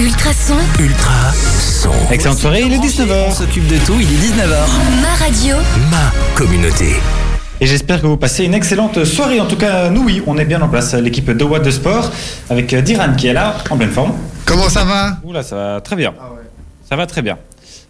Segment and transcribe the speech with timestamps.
[0.00, 1.90] Ultrason, Ultra son.
[2.10, 3.32] Excellente soirée, il est On 19h.
[3.34, 4.66] s'occupe de tout, il est 19h.
[5.02, 5.56] ma radio,
[5.90, 6.96] Ma communauté.
[7.60, 9.40] Et j'espère que vous passez une excellente soirée.
[9.42, 10.94] En tout cas, nous, oui, on est bien en place.
[10.94, 12.10] L'équipe de Watt de Sport
[12.48, 14.12] avec euh, Diran qui est là, en pleine forme.
[14.46, 15.18] Comment ça va?
[15.22, 16.14] Oula, ça va très bien.
[16.88, 17.36] Ça va très bien.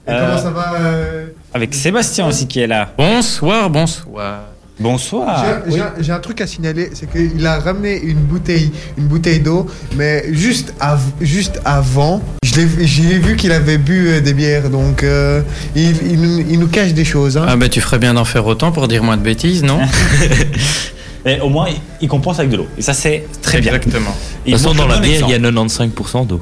[0.09, 2.89] Et Euh, comment ça va euh, Avec Sébastien aussi qui est là.
[2.99, 4.41] Bonsoir, bonsoir.
[4.81, 5.63] Bonsoir.
[6.01, 10.25] J'ai- un truc à signaler, c'est qu'il a ramené une bouteille, une bouteille d'eau, mais
[10.33, 15.03] juste, av- juste avant, je l'ai- j'ai vu qu'il avait bu euh, des bières, donc
[15.03, 15.43] euh,
[15.77, 17.37] il, il nous- il nous cache des choses.
[17.37, 17.45] hein.
[17.47, 19.81] Ah bah tu ferais bien d'en faire autant pour dire moins de bêtises, non?
[21.27, 21.69] Et au moins,
[22.01, 22.67] il- compense avec de l'eau.
[22.79, 23.75] Et ça, c'est très bien.
[23.75, 24.17] Exactement.
[24.47, 25.69] De toute façon, dans la bière, il y a exemple.
[25.69, 26.41] 95% d'eau.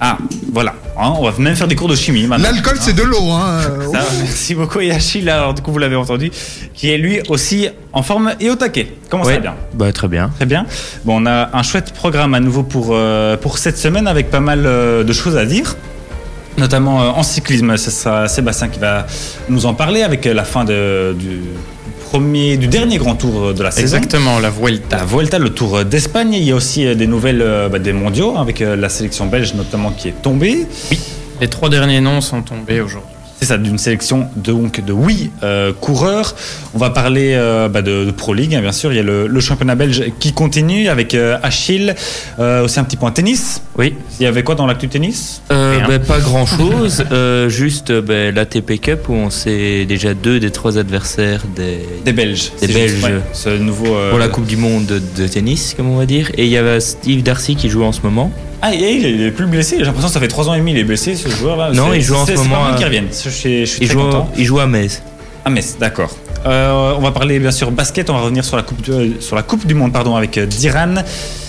[0.00, 0.18] Ah,
[0.52, 0.74] voilà.
[0.98, 2.50] Hein, on va même faire des cours de chimie maintenant.
[2.50, 3.30] L'alcool, c'est de l'eau.
[3.30, 3.60] Hein.
[3.92, 4.80] Ça, merci beaucoup.
[5.26, 6.30] Alors, du coup, vous l'avez entendu,
[6.74, 8.88] qui est lui aussi en forme et au taquet.
[9.10, 10.30] Comment ça va bien Bah, très bien.
[10.36, 10.66] Très bien.
[11.04, 14.40] Bon, on a un chouette programme à nouveau pour, euh, pour cette semaine avec pas
[14.40, 15.76] mal euh, de choses à dire.
[16.58, 19.06] Notamment euh, en cyclisme, ce sera Sébastien qui va
[19.48, 21.40] nous en parler avec euh, la fin de- du,
[22.06, 23.96] premier, du dernier grand tour de la saison.
[23.96, 24.96] Exactement, la Vuelta.
[24.96, 26.34] La Vuelta, le Tour d'Espagne.
[26.34, 29.26] Il y a aussi euh, des nouvelles euh, bah, des mondiaux avec euh, la sélection
[29.26, 30.66] belge notamment qui est tombée.
[31.40, 33.15] Les trois derniers noms sont tombés aujourd'hui.
[33.38, 36.34] C'est ça, d'une sélection de, donc, de oui euh, coureurs.
[36.74, 38.92] On va parler euh, bah, de, de Pro League, hein, bien sûr.
[38.92, 41.94] Il y a le, le championnat belge qui continue avec euh, Achille.
[42.38, 43.62] Aussi un petit point tennis.
[43.76, 43.94] Oui.
[44.18, 45.42] Il y avait quoi dans l'actu tennis?
[45.50, 47.04] Bah, pas grand chose.
[47.48, 52.52] juste bah, l'ATP Cup où on sait déjà deux des trois adversaires des, Des Belges.
[52.60, 53.16] Des C'est juste, Belges.
[53.16, 53.96] ouais, ce nouveau.
[54.10, 56.30] pour la Coupe du Monde de, de tennis, comme on va dire.
[56.38, 58.32] Et il y avait Steve Darcy qui joue en ce moment.
[58.62, 59.76] Ah, et il est, plus blessé.
[59.78, 61.72] J'ai l'impression que ça fait 3 ans et demi il est blessé, ce joueur-là.
[61.72, 63.06] Non, C'est- il joue en c'est- ce c'est moment à- qu'il revienne.
[63.12, 64.30] Je je suis Il très joue, content.
[64.36, 65.02] il joue à Metz.
[65.44, 66.10] Ah Metz, d'accord.
[66.46, 69.36] Euh, on va parler bien sûr basket, on va revenir sur la Coupe, du- sur
[69.36, 70.94] la coupe du Monde pardon, avec euh, Diran.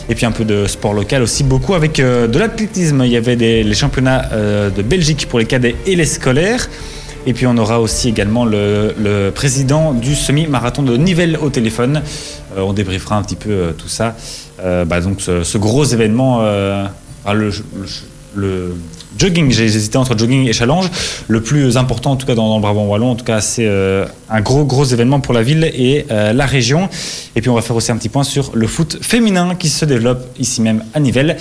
[0.10, 3.02] Et puis un peu de sport local aussi, beaucoup avec euh, de l'athlétisme.
[3.06, 6.70] Il y avait des, les championnats euh, de Belgique pour les cadets et les scolaires.
[7.26, 12.02] Et puis on aura aussi également le, le président du semi-marathon de Nivelles au téléphone.
[12.58, 14.16] Euh, on débriefera un petit peu euh, tout ça.
[14.64, 16.86] Euh, bah, donc ce, gros événement, euh,
[18.36, 18.76] le,
[19.18, 20.90] jogging, j'ai hésité entre jogging et challenge.
[21.28, 24.06] Le plus important, en tout cas dans, le Brabant Wallon, en tout cas c'est euh,
[24.30, 26.90] un gros gros événement pour la ville et la région.
[27.36, 29.86] Et puis on va faire aussi un petit point sur le foot féminin qui se
[29.86, 31.38] développe ici même à Nivelles.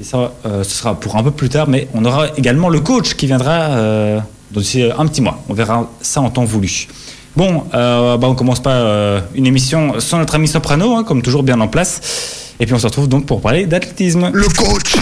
[0.00, 3.14] Et ça, ce sera pour un peu plus tard, mais on aura également le coach
[3.14, 4.22] qui viendra
[4.52, 5.42] d'ici un petit mois.
[5.48, 6.88] On verra ça en temps voulu.
[7.36, 11.60] Bon, bah on commence pas une émission sans notre ami Soprano, hein, comme toujours bien
[11.60, 12.48] en place.
[12.60, 14.30] Et puis on se retrouve donc pour parler d'athlétisme.
[14.32, 14.96] Le coach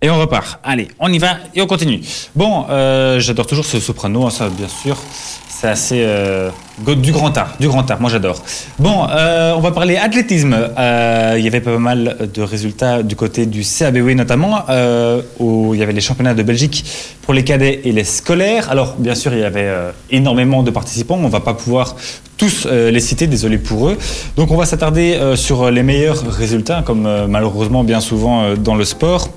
[0.00, 0.60] Et on repart.
[0.62, 2.00] Allez, on y va et on continue.
[2.36, 4.96] Bon, euh, j'adore toujours ce soprano, hein, ça bien sûr.
[5.48, 6.50] C'est assez euh,
[7.02, 8.00] du grand art, du grand art.
[8.00, 8.40] Moi j'adore.
[8.78, 10.54] Bon, euh, on va parler athlétisme.
[10.54, 15.80] Il y avait pas mal de résultats du côté du CABW notamment, euh, où il
[15.80, 16.84] y avait les championnats de Belgique
[17.22, 18.70] pour les cadets et les scolaires.
[18.70, 19.68] Alors bien sûr, il y avait
[20.10, 21.18] énormément de participants.
[21.20, 21.96] On va pas pouvoir
[22.36, 23.98] tous les citer, désolé pour eux.
[24.36, 29.28] Donc on va s'attarder sur les meilleurs résultats, comme malheureusement bien souvent dans le sport.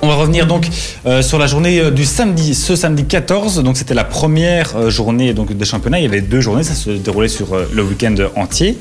[0.00, 0.66] On va revenir donc
[1.06, 3.62] euh, sur la journée euh, du samedi, ce samedi 14.
[3.64, 5.98] Donc c'était la première euh, journée donc des championnats.
[5.98, 8.78] Il y avait deux journées, ça se déroulait sur le week-end entier.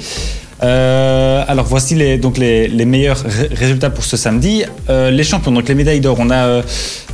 [0.59, 4.63] Alors voici les, donc les, meilleurs ré- résultats pour ce samedi.
[4.89, 6.61] Les champions, donc les médailles d'or, on a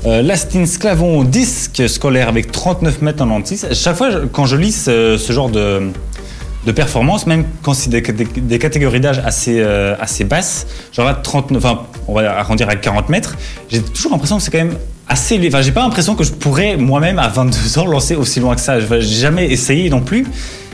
[0.05, 3.67] Lastine Sclavon disque scolaire avec 39 mètres 96.
[3.73, 5.91] Chaque fois quand je lis ce genre de,
[6.65, 8.01] de performance, même quand c'est des,
[8.59, 13.09] catégories d'âge assez, euh, assez basses, genre là 39, enfin on va arrondir à 40
[13.09, 13.35] mètres,
[13.69, 15.39] j'ai toujours l'impression que c'est quand même assez.
[15.47, 18.61] Enfin, j'ai pas l'impression que je pourrais moi-même à 22 ans lancer aussi loin que
[18.61, 18.79] ça.
[18.79, 20.25] Je- J'ai jamais essayé non plus,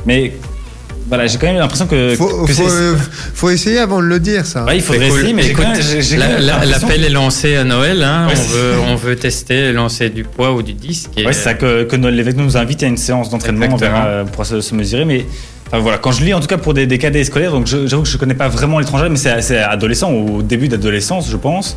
[0.06, 0.34] mais
[1.10, 2.96] voilà, j'ai quand même l'impression que, faut, que faut, c'est- euh,
[3.34, 4.64] faut essayer avant de le dire, ça.
[4.64, 6.88] Ouais, il faudrait Écoute, essayer, mais j'ai écoute, quand même- j'ai- j'ai la- la- l'impression-
[6.88, 8.04] L'appel est lancé à Noël.
[8.04, 8.28] hein.
[8.28, 11.10] Ouais, on, veut, on veut tester, lancer du poids ou du disque.
[11.18, 13.74] et- Ouais, c'est ça que, que Noël Lévesque nous invite à une séance d'entraînement, on
[13.74, 14.00] Exactement.
[14.00, 15.06] verra euh, pour se, se mesurer.
[15.06, 15.26] Mais
[15.68, 17.88] enfin, voilà, quand je lis en tout cas pour des, des cadets scolaires, donc je-
[17.88, 21.38] j'avoue que je connais pas vraiment l'étranger, mais c'est c'est adolescent, au début d'adolescence, je
[21.38, 21.76] pense.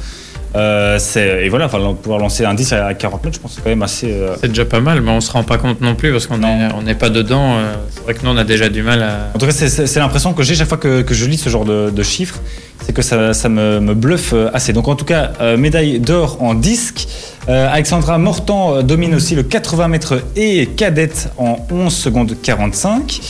[0.54, 0.98] Euh,
[1.42, 3.70] et voilà, enfin, pouvoir lancer un 10 à 40 mètres, je pense que c'est quand
[3.70, 4.12] même assez.
[4.12, 6.38] euh, C'est déjà pas mal, mais on se rend pas compte non plus parce qu'on
[6.38, 7.56] n'est pas dedans.
[7.56, 9.30] euh, C'est vrai que nous, on a déjà du mal à.
[9.34, 11.64] En tout cas, c'est- l'impression que j'ai chaque fois que, que je lis ce genre
[11.64, 12.40] de, de chiffres,
[12.84, 14.72] c'est que ça, ça me, me bluffe assez.
[14.72, 17.06] Donc en tout cas, médaille d'or en disque.
[17.48, 23.20] Alexandra Mortan domine aussi le 80 mètres et cadette en 11 secondes 45.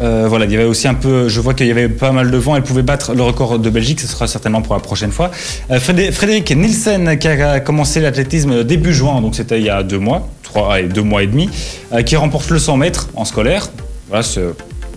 [0.00, 2.30] Euh, voilà, il y avait aussi un peu, je vois qu'il y avait pas mal
[2.30, 5.10] de vent, elle pouvait battre le record de Belgique, ce sera certainement pour la prochaine
[5.12, 5.30] fois.
[5.70, 9.82] Euh, Frédé- Frédéric Nielsen qui a commencé l'athlétisme début juin, donc c'était il y a
[9.82, 11.50] deux mois, trois, deux mois et demi,
[11.92, 13.68] euh, qui remporte le 100 mètres en scolaire.
[14.08, 14.40] Voilà, c'est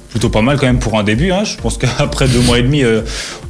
[0.10, 1.32] plutôt pas mal quand même pour un début.
[1.32, 1.44] hein.
[1.44, 2.84] Je pense qu'après deux mois et demi,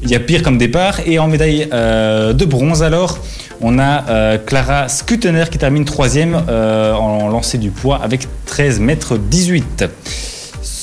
[0.02, 1.02] il y a pire comme départ.
[1.06, 3.20] Et en médaille de bronze, alors,
[3.62, 9.86] on a Clara Skutener qui termine troisième en lancer du poids avec 13 mètres 18.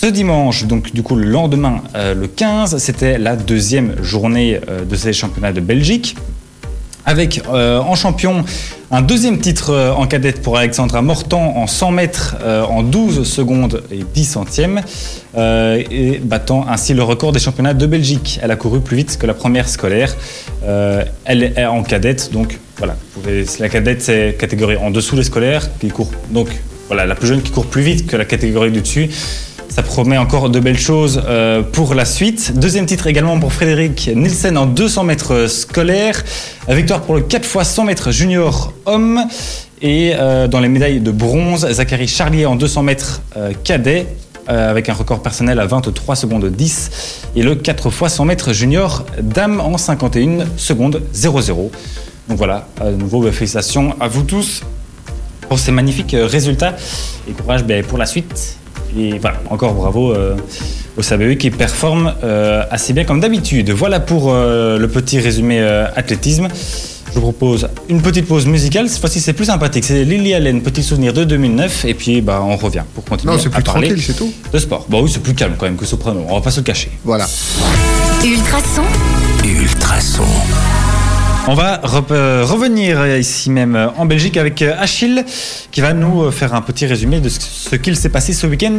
[0.00, 4.86] Ce dimanche, donc du coup le lendemain, euh, le 15, c'était la deuxième journée euh,
[4.86, 6.16] de ces championnats de Belgique.
[7.04, 8.42] Avec euh, en champion
[8.90, 14.00] un deuxième titre en cadette pour Alexandra Mortan en 100 mètres en 12 secondes et
[14.02, 14.80] 10 centièmes,
[15.36, 18.40] et battant ainsi le record des championnats de Belgique.
[18.42, 20.14] Elle a couru plus vite que la première scolaire.
[21.24, 22.96] Elle est en cadette, donc voilà.
[23.58, 26.48] La cadette, c'est catégorie en dessous des scolaires, qui court donc
[26.90, 29.08] voilà la plus jeune qui court plus vite que la catégorie du dessus.
[29.70, 32.58] Ça promet encore de belles choses euh, pour la suite.
[32.58, 36.24] Deuxième titre également pour Frédéric Nielsen en 200 mètres scolaires.
[36.68, 39.20] Victoire pour le 4 x 100 mètres junior homme.
[39.80, 44.08] Et euh, dans les médailles de bronze, Zachary Charlier en 200 mètres euh, cadet.
[44.48, 46.90] avec un record personnel à 23 secondes 10
[47.36, 51.70] et le 4 x 100 mètres junior dame en 51 secondes 00.
[52.28, 54.62] Donc voilà, à nouveau bah, félicitations à vous tous
[55.48, 56.74] pour ces magnifiques résultats
[57.28, 58.59] et courage ben, pour la suite.
[58.98, 60.36] Et voilà, encore bravo euh,
[60.96, 63.70] au SABE qui performe euh, assez bien comme d'habitude.
[63.70, 66.48] Voilà pour euh, le petit résumé euh, athlétisme.
[67.08, 68.88] Je vous propose une petite pause musicale.
[68.88, 69.84] Cette fois-ci, c'est plus sympathique.
[69.84, 71.84] C'est Lily Allen, petit souvenir de 2009.
[71.86, 74.32] Et puis, bah, on revient pour continuer Non, c'est à plus parler tranquille, c'est tout.
[74.52, 74.86] de sport.
[74.88, 76.24] Bah oui, c'est plus calme quand même que Soprano.
[76.28, 76.90] On va pas se le cacher.
[77.04, 77.26] Voilà.
[78.24, 78.82] Ultrason,
[79.44, 80.22] Ultrason.
[81.48, 85.24] On va re- euh, revenir ici même euh, en Belgique avec euh, Achille
[85.72, 88.78] qui va nous faire un petit résumé de ce qu'il s'est passé ce week-end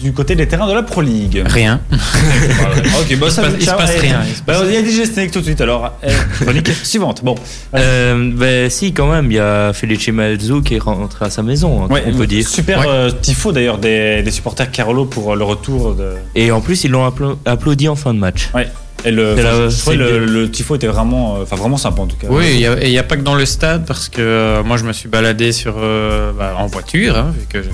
[0.00, 1.44] du côté des terrains de la Pro League.
[1.46, 1.80] Rien.
[1.92, 4.84] ok, bah, Il se passe- il se passe rien, il se Bah, il y a
[4.84, 5.92] gestes tout de suite alors.
[6.40, 7.22] chronique suivante.
[7.22, 7.36] Bon.
[7.76, 11.42] Euh, ben si, quand même, il y a Felice Malzo qui est rentré à sa
[11.42, 12.48] maison, hein, Ouais, on peut dire.
[12.48, 13.12] Super Ouais.
[13.20, 16.14] tifo d'ailleurs des, des supporters Carolo pour le retour de.
[16.34, 18.48] Et en plus, ils l'ont appla- applaudi en fin de match.
[18.54, 18.66] Ouais.
[19.04, 19.36] Et le,
[19.70, 22.26] je le, le tifo était vraiment, euh, enfin vraiment sympa en tout cas.
[22.30, 24.20] Oui, il y a- et il n'y a, pas que dans le stade, parce que
[24.20, 27.66] euh, moi je me suis baladé sur, euh, bah, en voiture, hein, vu que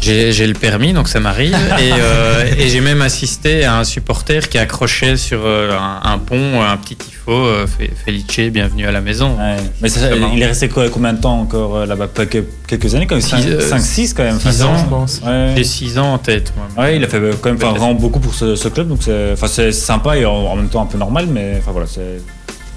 [0.00, 1.54] j'ai le permis, donc ça m'arrive.
[1.80, 6.18] et euh, et j'ai même assisté à un supporter qui accrochait sur euh, un, un
[6.18, 9.36] pont un petit tifo, euh, Fe- Felice, bienvenue à la maison.
[9.38, 9.56] Ouais.
[9.80, 12.08] Mais ça- il est resté combien de temps encore là-bas?
[12.66, 14.40] Quelques années, euh, 5-6 quand même.
[14.40, 15.20] six Enfin, ans, ça, je pense.
[15.24, 15.52] Ouais.
[15.56, 16.84] J'ai 6 ans en tête, moi.
[16.84, 20.16] Ouais, il a fait quand même vraiment beaucoup pour ce, ce club, donc c'est sympa
[20.16, 22.20] et en, en même temps un peu normal, mais enfin voilà, c'est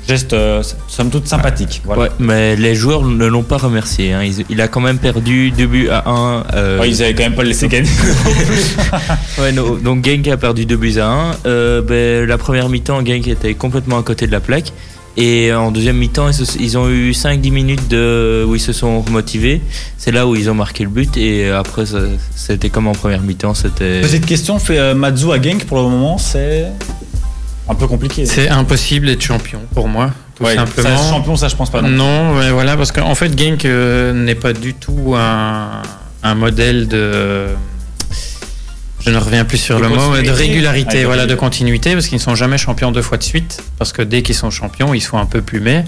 [0.07, 1.81] geste euh, somme toute sympathique.
[1.85, 2.03] Voilà.
[2.03, 4.13] Ouais, mais les joueurs ne l'ont pas remercié.
[4.13, 4.23] hein.
[4.23, 6.43] Ils- il a quand même perdu 2 buts à 1.
[6.53, 7.89] euh, Ouais, ils avaient quand même pas le laissé gagner.
[9.39, 11.31] Ouais, no- donc Genk a perdu 2 buts à 1.
[11.45, 14.71] Euh, ben, la première mi-temps, Genk était complètement à côté de la plaque.
[15.17, 18.73] Et en deuxième mi-temps, ils, se- ils ont eu 5-10 minutes de, où ils se
[18.73, 19.61] sont remotivés.
[19.97, 21.15] C'est là où ils ont marqué le but.
[21.17, 21.99] Et après, ça-
[22.35, 23.53] c'était comme en première mi-temps.
[23.53, 24.01] C'était.
[24.01, 26.65] Petite question, fait euh, Matsu à Genk pour le moment, c'est
[27.69, 28.25] un peu compliqué.
[28.25, 30.97] C'est impossible d'être champion pour moi, tout Ouais, simplement.
[30.97, 31.81] ça, champion, ça je pense pas.
[31.81, 31.89] Non.
[31.89, 35.81] Non, mais voilà, parce qu'en fait, Genk euh, n'est pas du tout un,
[36.23, 37.47] un modèle de.
[39.01, 41.35] Je ne reviens plus sur De le mot, mais de régularité, Ah, de voilà, de
[41.35, 44.33] continuité, parce qu'ils ne sont jamais champions deux fois de suite, parce que dès qu'ils
[44.35, 45.83] sont champions, ils sont un peu plumés.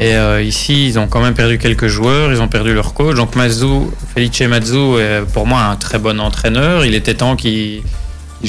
[0.00, 3.14] Et euh, ici, ils ont quand même perdu quelques joueurs, ils ont perdu leur coach.
[3.14, 6.84] Donc Mazou, Felice Mazou est pour moi un très bon entraîneur.
[6.84, 7.82] Il était temps qu'il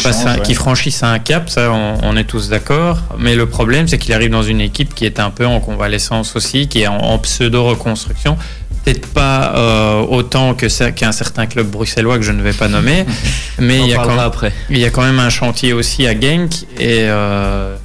[0.04, 0.42] Passe change, un- ouais.
[0.44, 3.00] qu'il franchisse un cap, ça on, on est tous d'accord.
[3.18, 6.36] Mais le problème, c'est qu'il arrive dans une équipe qui est un peu en convalescence
[6.36, 8.38] aussi, qui est en, en pseudo-reconstruction.
[8.84, 13.06] Peut-être pas euh, autant que qu'un certain club bruxellois que je ne vais pas nommer,
[13.60, 14.54] mais il y, a quand, après.
[14.70, 16.52] il y a quand même un chantier aussi à Genk.
[16.80, 17.76] Et euh,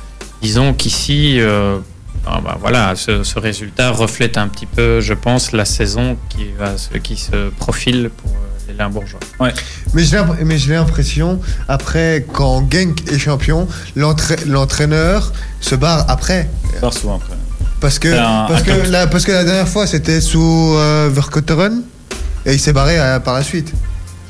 [0.43, 1.79] disons qu'ici, euh,
[2.27, 6.49] ah bah voilà, ce, ce résultat reflète un petit peu, je pense, la saison qui,
[6.59, 8.31] va qui se profile pour
[8.71, 9.21] les Limbourgeois.
[9.95, 16.05] Mais j'ai l'imp- mais j'ai l'impression, après, quand Genk est champion, l'entra- l'entraîneur se barre
[16.09, 16.49] après.
[16.93, 17.35] Souvent après.
[17.81, 20.75] Parce que, C'est un- parce, un que la, parce que la dernière fois, c'était sous
[20.77, 21.83] euh, Verkotteren.
[22.47, 23.73] Et il s'est barré euh, par la suite.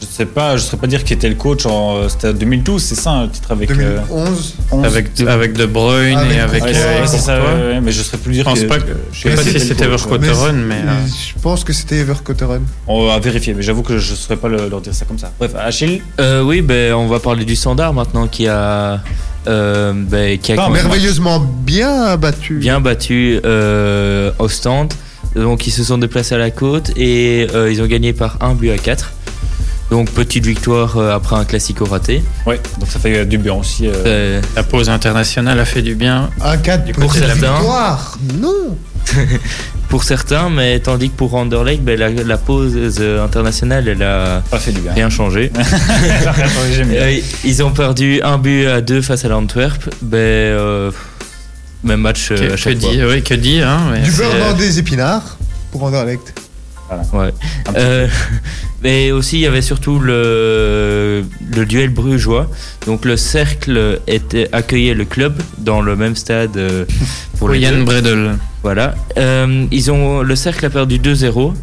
[0.01, 2.83] Je sais pas, je saurais pas dire qui était le coach en euh, c'était 2012,
[2.83, 3.71] c'est ça, le titre avec.
[3.71, 4.55] euh, 2011.
[4.73, 4.85] 11.
[4.87, 7.93] Avec, de, avec De Bruyne Avec et avec Ouais, euh, c'est- ça, ouais, ouais, mais
[7.93, 8.45] je saurais plus dire.
[8.45, 9.87] Je pense que- pas que- je sais pas si c'était.
[9.87, 10.77] Verkotteren, mais.
[10.77, 12.63] euh, Je pense que c'était Verkotteren.
[12.87, 15.33] On va vérifier, mais j'avoue que je saurais pas le- leur dire ça comme ça.
[15.39, 19.01] Bref, Achille, Euh, oui, ben, on va parler du standard maintenant qui a.
[19.49, 22.55] euh, ben, qui a Ah, Merveilleusement bien battu.
[22.57, 24.93] bien battu euh, Ostende.
[25.37, 28.55] Donc ils se sont déplacés à la côte et euh, ils ont gagné par un
[28.55, 29.13] but à 4.
[29.91, 32.23] Donc petite victoire euh, après un classico raté.
[32.47, 33.89] ouais, donc ça fait euh, du bien aussi.
[33.89, 36.31] euh, La pause internationale a fait du bien.
[36.41, 37.55] Un 4 Du coup, c'est la fin.
[37.57, 38.17] victoire.
[38.39, 38.77] Non.
[39.89, 44.43] pour certains, mais tandis que pour Anderlecht, ben, la, la pause euh, internationale, elle a
[44.51, 44.93] Pas fait du bien.
[44.93, 45.51] rien changé.
[46.73, 47.01] J'aime bien.
[47.01, 49.83] Euh, ils ont perdu un but à deux face à l'Antwerp.
[50.03, 50.91] Ben, euh,
[51.83, 52.91] même match euh, Que, à que chaque fois.
[53.09, 53.67] oui, que dire.
[53.69, 55.37] Hein, mais Du beurre dans des épinards
[55.73, 56.33] pour Anderlecht.
[57.13, 57.33] Ouais.
[57.77, 58.09] Euh,
[58.83, 62.49] mais aussi, il y avait surtout le, le duel brugeois.
[62.87, 66.85] Donc, le cercle était, accueillait le club dans le même stade euh,
[67.39, 67.85] pour les Yann.
[67.85, 68.37] Bredel.
[68.63, 68.95] Voilà.
[69.17, 71.55] Euh, ils ont, le cercle a perdu 2-0.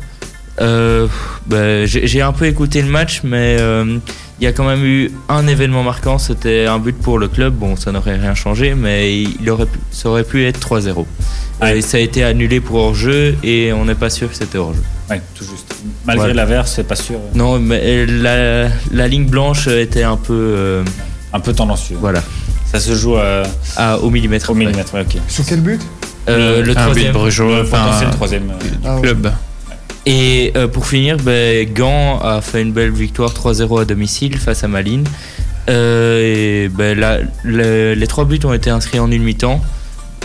[0.60, 1.08] Euh,
[1.46, 3.58] bah, J'ai un peu écouté le match, mais
[4.40, 6.18] il y a quand même eu un événement marquant.
[6.18, 7.54] C'était un but pour le club.
[7.56, 11.06] Bon, ça n'aurait rien changé, mais il aurait pu, ça aurait pu être 3-0.
[11.62, 11.80] Ouais.
[11.80, 14.82] Et ça a été annulé pour hors-jeu et on n'est pas sûr que c'était hors-jeu.
[15.10, 15.74] Ouais, tout juste.
[16.06, 17.18] Malgré l'averse, c'est pas sûr.
[17.34, 20.34] Non, mais la, la ligne blanche était un peu.
[20.34, 20.84] euh,
[21.34, 21.98] Un peu tendancieux.
[22.00, 22.22] voilà.
[22.66, 23.46] Ça se joue euh,
[23.78, 24.50] À, au millimètre.
[24.50, 25.22] au millimètre, ouais, ok.
[25.30, 25.82] Sur quel but?
[26.30, 27.14] Euh, le un but troisième.
[27.14, 28.50] brugeois, enfin, troisième.
[28.52, 28.54] euh,
[28.84, 29.02] Ah ouais.
[29.02, 29.32] club.
[30.10, 34.64] Et euh, pour finir, ben, Gand a fait une belle victoire 3-0 à domicile face
[34.64, 35.04] à Malines.
[35.70, 39.62] Euh, et ben, le- les trois buts ont été inscrits en une mi-temps.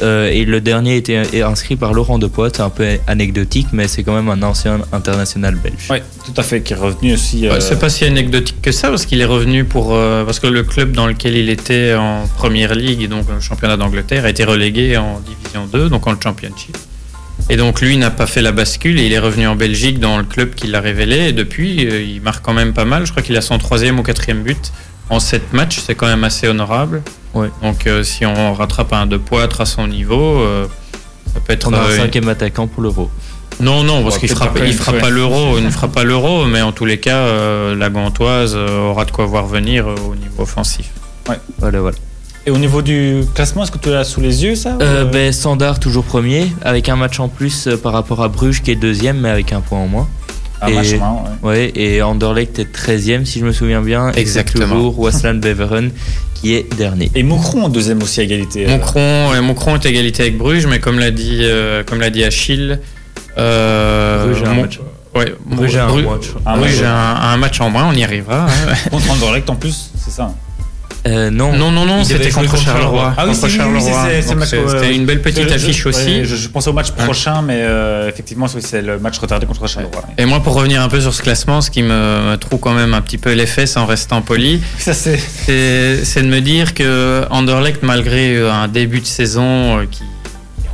[0.02, 2.50] Euh, et le dernier était est inscrit par Laurent Depoit.
[2.54, 5.88] C'est un peu anecdotique, mais c'est quand même un ancien international belge.
[5.90, 7.46] Ouais, tout à fait, qui est revenu aussi.
[7.48, 10.38] euh, Ouais, C'est pas si anecdotique que ça parce qu'il est revenu pour euh, parce
[10.38, 14.30] que le club dans lequel il était en première ligue, donc le championnat d'Angleterre, a
[14.30, 16.76] été relégué en division 2, donc en championship.
[17.50, 20.16] Et donc lui n'a pas fait la bascule et il est revenu en Belgique dans
[20.18, 21.28] le club qui l'a révélé.
[21.28, 23.04] Et depuis, euh, il marque quand même pas mal.
[23.06, 24.72] Je crois qu'il a son troisième ou quatrième but
[25.10, 25.80] en sept matchs.
[25.84, 27.02] C'est quand même assez honorable.
[27.34, 27.48] Ouais.
[27.62, 30.66] Donc euh, si on rattrape un de poitre à son niveau, euh,
[31.34, 31.68] ça peut être.
[31.68, 33.10] On a un euh, cinquième attaquant pour l'euro.
[33.60, 35.00] non, non, parce Ouais, qu'il peut-être fera, il fera ouais.
[35.00, 38.54] pas l'euro, il ne fera pas l'euro, mais en tous les cas, euh, la Gantoise
[38.54, 40.86] aura de quoi voir venir euh, au niveau offensif.
[41.58, 41.96] Voilà, voilà.
[42.44, 45.06] Et au niveau du classement, est-ce que tu l'as sous les yeux, ça Euh, ou,
[45.08, 48.62] euh, ben, Standard toujours premier, avec un match en plus euh, par rapport à Bruges
[48.62, 50.08] qui est deuxième, mais avec un point en moins.
[50.60, 50.98] Un et- match ouais.
[51.42, 54.10] Ouais, et Anderlecht est 13e si je me souviens bien.
[54.12, 54.66] Exactement.
[54.74, 55.90] toujours Wasland Beveren
[56.34, 57.10] qui est dernier.
[57.14, 58.66] Et Moucron en deuxième aussi à égalité.
[58.68, 62.80] et Moncron est égalité avec Bruges, mais comme l'a dit, euh, comme l'a dit Achille,
[63.38, 64.80] euh, Bruges a un match.
[65.14, 66.04] Ouais, Bruges a un match.
[66.04, 66.82] Bruges match.
[66.82, 68.46] a un, a un match en moins, on y arrivera.
[68.46, 68.74] hein.
[68.90, 70.32] Contre Anderlecht en plus, c'est ça.
[71.04, 71.52] Euh, non.
[71.56, 73.14] non, non, non, c'était contre contre Charleroi.
[73.16, 76.06] Ah oui, ouais, C'était une belle petite Je- affiche je- aussi.
[76.20, 79.46] ouais, je, je pensais au match prochain, mais euh, effectivement, c'est- c'est le match retardé
[79.46, 80.02] contre Charleroi.
[80.16, 81.88] Et moi, pour revenir un peu sur ce classement, ce qui me,
[82.30, 85.16] me trouve quand même un petit peu les fesses en restant poli, Ça, c'est.
[85.18, 90.04] c'est c'est de me dire que Anderlecht, malgré euh, un début de saison euh, qui
[90.04, 90.06] est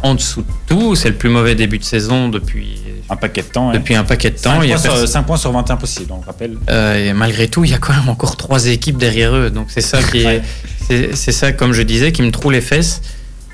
[0.03, 2.78] en dessous de tout, c'est le plus mauvais début de saison depuis,
[3.11, 3.73] Un paquet de temps.
[3.73, 4.63] depuis un paquet de 5 temps.
[4.63, 6.57] Il y a points, sur, perso- 5 points sur 21 possible, on le rappelle.
[6.71, 9.51] euh, et malgré tout, il y a quand même encore trois équipes derrière eux.
[9.51, 10.43] Donc c'est ça qui Ouais.
[10.87, 13.01] c'est c'est ça, comme je disais, qui me trouve les fesses.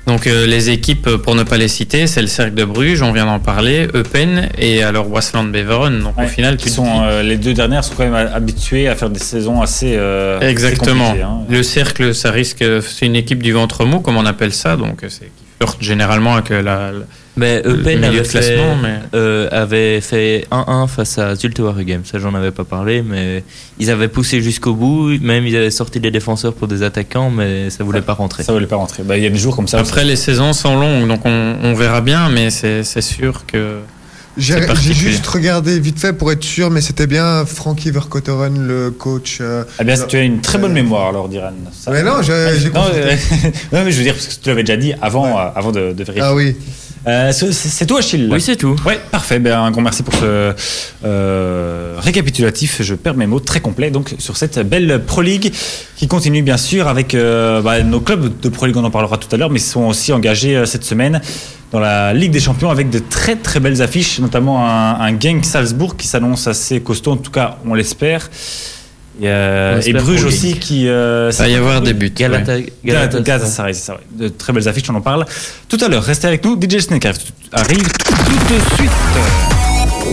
[0.07, 3.01] Donc euh, les équipes, euh, pour ne pas les citer, c'est le Cercle de Bruges,
[3.01, 5.99] on vient d'en parler, Eupen et alors Wasland Beveren.
[5.99, 8.13] Donc Ouais, au final, qui tu sont, dis- euh, les deux dernières sont quand même
[8.31, 9.95] habituées à faire des saisons assez.
[9.97, 11.09] euh, Exactement.
[11.19, 11.45] hein.
[11.49, 14.99] Le cercle, ça risque, c'est une équipe du ventre mou, comme on appelle ça, donc
[15.07, 16.91] c'est qui flirte généralement avec la, la-
[17.37, 18.75] Mais Eupen avait fait, classement.
[18.81, 18.99] Mais...
[19.13, 22.01] euh, avait fait 1-1 face à Zulte Waregem.
[22.05, 23.43] Ça, j'en avais pas parlé, mais
[23.79, 25.19] ils avaient poussé jusqu'au bout.
[25.21, 28.43] Même ils avaient sorti des défenseurs pour des attaquants, mais ça voulait pas rentrer.
[28.43, 29.03] Ça voulait pas rentrer.
[29.03, 29.79] Bah, Il y a des jours comme ça.
[29.79, 33.79] Après, les saisons sont longues, donc on, on verra bien, mais c'est sûr que.
[34.37, 34.59] J'ai
[34.93, 39.37] juste regardé vite fait pour être sûr, mais c'était bien Frankie Verkotteren, le coach.
[39.39, 41.51] euh, Eh bien, tu as une très bonne mémoire, alors, Diran.
[41.89, 43.15] Mais non, j'ai j'ai Non, euh,
[43.71, 45.39] mais je veux dire, parce que tu l'avais déjà dit avant, Ouais.
[45.41, 46.21] euh, avant de, de vérifier.
[46.21, 46.53] Ah oui.
[47.07, 48.75] Euh, c'est toi, Achille Oui, c'est tout.
[48.85, 49.39] Ouais, parfait.
[49.39, 50.53] Ben, un grand merci pour ce
[51.03, 52.81] euh, récapitulatif.
[52.81, 53.91] Je perds mes mots très complet.
[53.91, 55.53] Donc, sur cette belle Pro League
[55.95, 59.17] qui continue, bien sûr, avec euh, bah, nos clubs de Pro League, on en parlera
[59.17, 61.21] tout à l'heure, mais ils sont aussi engagés cette semaine
[61.71, 65.45] dans la Ligue des Champions avec de très très belles affiches, notamment un, un Genk
[65.45, 68.29] Salzbourg qui s'annonce assez costaud, en tout cas, on l'espère.
[69.21, 70.87] Et, euh, Bruges aussi qui.
[70.87, 72.11] euh, Il va y avoir des buts.
[72.19, 72.65] ouais.
[72.83, 73.99] Galata, c'est ça, ouais.
[74.11, 75.25] De très belles affiches, on en parle
[75.69, 76.03] tout à l'heure.
[76.03, 78.91] Restez avec nous, DJ Snake arrive, tout de suite.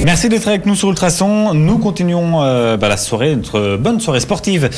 [0.04, 1.52] Merci d'être avec nous sur Ultrason.
[1.52, 4.70] Nous continuons euh, bah, la soirée, notre bonne soirée sportive,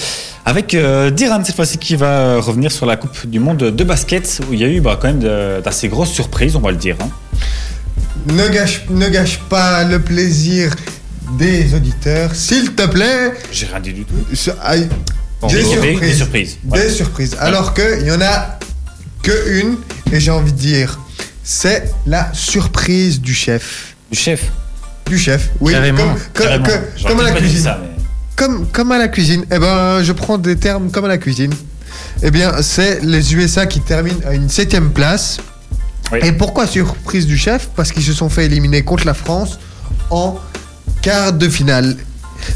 [0.44, 3.84] avec euh, Diran cette fois-ci qui va euh, revenir sur la Coupe du Monde de
[3.84, 5.20] basket, où il y a eu bah, quand même
[5.62, 6.96] d'assez grosses surprises, on va le dire.
[7.00, 7.08] hein.
[8.26, 10.74] Ne gâche, ne gâche pas le plaisir
[11.38, 13.32] des auditeurs, s'il te plaît.
[13.52, 14.14] J'ai rien dit du tout.
[14.62, 14.88] Aïe,
[15.40, 16.00] Bon, Des surprises.
[16.00, 16.56] Des surprises.
[16.64, 16.88] Des Ouais.
[16.88, 17.36] surprises.
[17.38, 18.58] Alors qu'il y en a
[19.22, 19.76] que une,
[20.12, 20.98] et j'ai envie de dire,
[21.42, 23.94] c'est la surprise du chef.
[24.10, 24.44] Du chef.
[25.06, 25.72] Du chef, oui.
[25.72, 26.64] Carrément, Comme, comme- Carrément.
[26.64, 27.62] comme- J'aurais comme à la cuisine.
[27.62, 27.88] ça, mais-
[28.36, 29.44] Comme, comme à la cuisine.
[29.52, 31.52] Eh ben, je prends des termes comme à la cuisine.
[32.22, 35.38] Eh bien, c'est les USA qui terminent à une septième place.
[36.10, 36.20] Oui.
[36.22, 37.68] Et pourquoi surprise du chef?
[37.76, 39.58] Parce qu'ils se sont fait éliminer contre la France
[40.10, 40.38] en
[41.04, 41.96] quart de finale.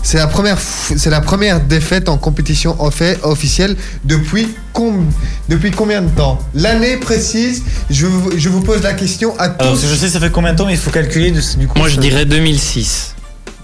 [0.03, 2.77] C'est la première, f- c'est la première défaite en compétition
[3.23, 5.05] officielle depuis, com-
[5.51, 6.39] depuis combien de temps?
[6.55, 9.87] L'année précise, je, vous- je vous pose la question à Alors, tous.
[9.87, 11.79] je sais, ça fait combien de temps, mais il faut calculer de- du coup.
[11.79, 13.15] Moi, je ça- dirais 2006.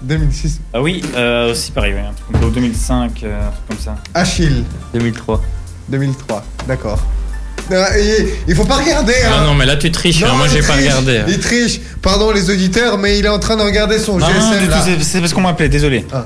[0.03, 0.59] 2006.
[0.73, 3.67] Ah oui, euh, aussi pareil, ouais, un truc comme ça, ou 2005, euh, un truc
[3.69, 3.95] comme ça.
[4.13, 4.63] Achille,
[4.93, 5.41] 2003.
[5.89, 6.43] 2003.
[6.67, 6.99] D'accord.
[7.71, 7.85] Euh,
[8.47, 9.13] il faut pas regarder.
[9.25, 9.45] Ah hein.
[9.45, 10.21] non, mais là, tu triches.
[10.23, 10.27] hein.
[10.29, 11.17] Non, Moi, j'ai pas regardé.
[11.17, 11.25] hein.
[11.27, 11.79] Il triche.
[12.01, 15.33] Pardon les auditeurs, mais il est en train de regarder son Non, GSM c'est- parce
[15.33, 16.05] qu'on m'a appelé, désolé.
[16.13, 16.25] Ah.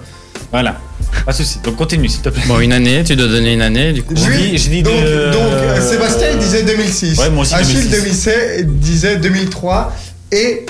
[0.51, 0.77] Voilà,
[1.25, 1.59] pas de soucis.
[1.63, 2.41] Donc continue, s'il te plaît.
[2.47, 4.15] Bon, une année, tu dois donner une année, du coup.
[4.17, 7.17] J'ai Lui, dit- j'ai dit donc, de- donc, euh, Sébastien il disait 2006.
[7.19, 7.91] Ouais, moi aussi, Achille 2006.
[7.91, 9.93] 2007 disait 2003
[10.31, 10.65] et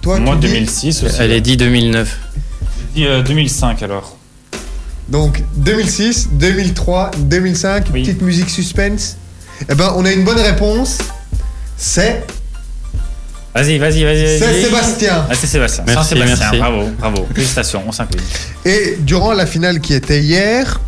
[0.00, 1.14] toi Moi, tu dis 2006 aussi.
[1.20, 2.16] Elle est dit 2009.
[2.96, 4.16] J'ai dit euh, 2005 alors.
[5.08, 8.02] donc 2006, 2003, 2005, Oui.
[8.02, 9.16] petite musique suspense.
[9.68, 10.98] Eh ben on a une bonne réponse.
[11.76, 12.24] C'est
[13.54, 14.38] Vas-y, vas-y, vas-y.
[14.38, 14.62] c'est.
[14.62, 15.26] Sébastien.
[15.28, 15.82] Ah, c'est Sébastien.
[15.86, 16.58] Merci, merci.
[16.58, 17.26] Bravo, bravo.
[17.34, 18.22] Félicitations, on s'incline.
[18.64, 20.80] Et durant la finale qui était hier,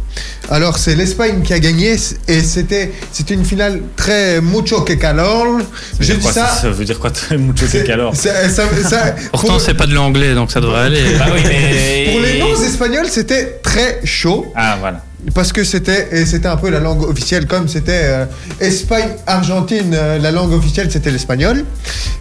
[0.48, 1.96] alors c'est l'Espagne qui a gagné
[2.28, 5.58] et c'était c'était une finale très mucho que calor.
[5.60, 5.66] Ça
[5.98, 6.54] J'ai veut dit dire quoi, ça.
[6.62, 9.94] Ça veut dire quoi, mucho que alors c'est- ça- ça- Pourtant, pour- c'est pas de
[9.94, 11.02] l'anglais, donc ça devrait aller.
[11.18, 12.10] Bah oui, mais.
[12.12, 15.02] Pour les noms espagnols, c'était très chaud Ah, voilà.
[15.34, 18.24] Parce que c'était et c'était un peu la langue officielle comme c'était euh,
[18.60, 21.64] Espagne Argentine euh, la langue officielle c'était l'espagnol.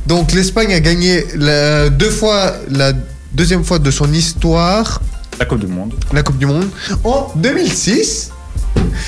[0.07, 2.93] Donc l'Espagne a gagné la- deux fois la
[3.33, 5.01] deuxième fois de son histoire
[5.39, 5.93] La Coupe du Monde.
[6.13, 6.67] la Coupe du monde
[7.03, 8.31] en 2006.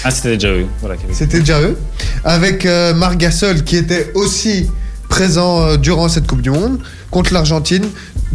[0.03, 0.65] Ah, c'était déjà eux.
[0.81, 0.95] Voilà.
[1.11, 1.77] C'était déjà eux
[2.23, 4.69] avec euh, Marc Gasol qui était aussi
[5.09, 6.79] présent euh, durant cette Coupe du monde
[7.11, 7.85] contre l'Argentine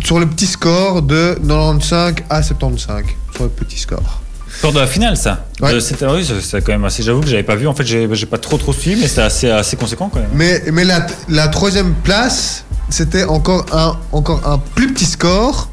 [0.05, 3.03] sur le petit score de 95 à 75
[3.35, 4.23] sur le petit score.
[4.59, 5.47] Score de la finale, ça.
[5.61, 5.75] Ouais.
[5.75, 7.03] Euh, c'était, oui, c'est c'est quand même assez.
[7.03, 7.67] J'avoue que j'avais pas vu.
[7.69, 10.31] En fait, j'ai j'ai pas trop trop suivi, mais c'était assez, assez conséquent quand même.
[10.35, 15.69] Mais, mais la, la troisième place, c'était encore un, encore un plus petit score.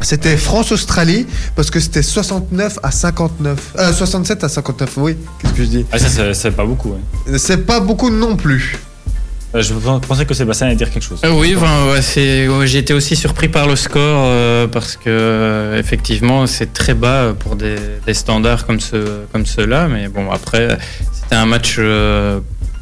[0.00, 3.58] C'était France-Australie, parce que c'était 69 à 59.
[3.78, 5.16] Euh, 67 à 59, oui.
[5.38, 5.86] Qu'est-ce que je dis?
[5.92, 6.90] Ah, ça, c'est- c'est pas beaucoup.
[6.90, 7.38] ouais.
[7.38, 8.76] C'est pas beaucoup non plus.
[9.54, 11.20] Euh, je pensais que Sébastien allait dire quelque chose.
[11.24, 15.78] Euh, oui, ouais, ouais, j'ai été aussi surpris par le score euh, parce que euh,
[15.78, 20.76] effectivement c'est très bas pour des, des standards comme ceux comme ceux-là, mais bon après
[21.12, 21.78] c'était un match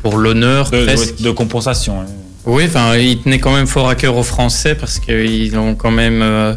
[0.02, 2.00] pour l'honneur de, compensation.
[2.00, 2.06] hein.
[2.46, 5.90] Oui, enfin il tenait quand même fort à cœur aux Français parce qu'ils ont quand
[5.92, 6.54] même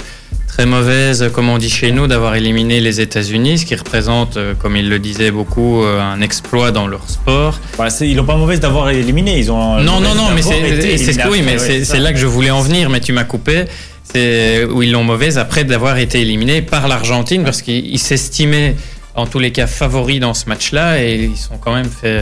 [0.55, 4.53] très mauvaise, comme on dit chez nous, d'avoir éliminé les États-Unis, ce qui représente, euh,
[4.53, 7.59] comme il le disait beaucoup, euh, un exploit dans leur sport.
[7.77, 9.37] Bah, ils ont pas mauvaise d'avoir éliminé.
[9.37, 9.81] Ils ont.
[9.81, 11.99] Non, non, mauvaise non, mais c'est oui, mais c'est ouais, c'est ça.
[11.99, 13.65] là que je voulais en venir, mais tu m'as coupé.
[14.05, 18.77] C'est où ils l'ont mauvaise après d'avoir été éliminés par l'Argentine parce qu'ils ils s'estimaient
[19.13, 22.21] en tous les cas favoris dans ce match-là et ils sont quand même fait,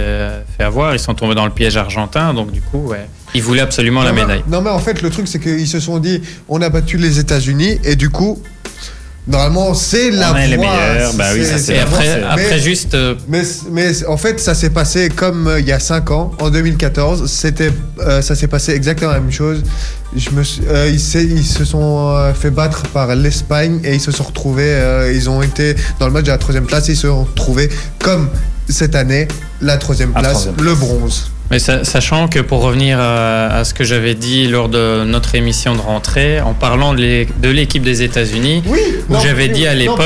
[0.58, 0.96] fait avoir.
[0.96, 4.12] Ils sont tombés dans le piège argentin, donc du coup, ouais, ils voulaient absolument la
[4.12, 4.44] non, médaille.
[4.48, 7.20] non, mais en fait, le truc, c'est qu'ils se sont dit on a battu les
[7.20, 8.42] États-Unis, et du coup,
[9.28, 12.24] normalement, c'est la On est les voie, meilleurs, bah oui, ça, c'est après, c'est- mais-
[12.46, 13.42] après juste, euh, Mais,
[13.72, 17.30] mais en fait, ça s'est passé comme euh, il y a 5 ans, en 2014.
[17.32, 19.64] C'était, euh, ça s'est passé exactement la même chose.
[20.16, 24.78] Je me, suis- ils, se sont fait battre par l'Espagne et ils se sont retrouvés.
[25.16, 26.88] ils ont été dans le match à la troisième place.
[26.90, 28.30] Et ils se sont retrouvés comme
[28.70, 29.28] cette année
[29.62, 31.32] la troisième place, troisième le bronze.
[31.52, 35.36] Mais sa- sachant que pour revenir à, à ce que j'avais dit lors de notre
[35.36, 38.80] émission de rentrée, en parlant de l'é- de l'équipe des États-Unis, Oui.
[39.10, 40.00] Où j'avais dit à l'époque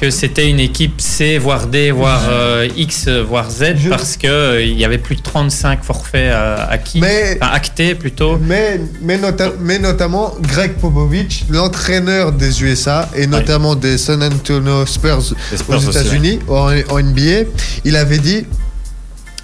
[0.00, 4.26] que c'était une équipe C, voire D, voire euh, X, voire Z, Je- parce que
[4.26, 8.38] euh, y avait plus de 35 forfaits euh, acquis, mais enfin actés plutôt.
[8.40, 14.86] Mais, mais, nota- mais notamment Greg Popovich, l'entraîneur des USA et notamment des San Antonio
[14.86, 15.34] Spurs
[15.68, 17.48] aux États-Unis, en, en NBA,
[17.84, 18.46] il avait dit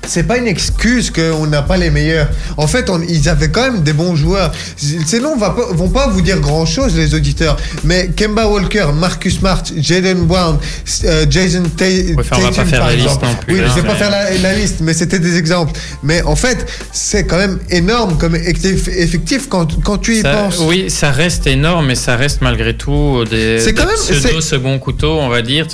[0.06, 2.28] c'est pas une excuse qu'on n'a pas les meilleurs.
[2.56, 4.50] En fait, on- ils avaient quand même des bons joueurs.
[4.76, 7.56] Sinon, on va pas, vont pas vous dire grand chose, les auditeurs.
[7.84, 10.58] Mais Kemba Walker, Marcus Smart, Jalen Brown,
[11.04, 11.84] euh, Jason Ta-
[12.18, 13.26] enfin, on va Tatum, pas faire la liste exemple.
[13.26, 15.72] non plus, Oui, hein, je vais pas faire la, la liste, mais c'était des exemples.
[16.02, 20.58] Mais en fait, c'est quand même énorme comme effectif, quand, quand tu y Ça- penses.
[20.60, 24.40] oui, ça reste énorme, mais ça reste malgré tout des, C'est quand des même- pseudo
[24.40, 25.66] second couteau, on va dire.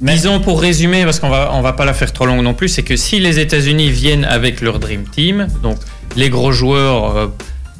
[0.00, 2.54] Mais- Disons pour résumer, parce qu'on va on va pas la faire trop longue non
[2.54, 5.78] plus, c'est que si les États-Unis viennent avec leur dream team, donc
[6.16, 7.16] les gros joueurs.
[7.16, 7.26] euh,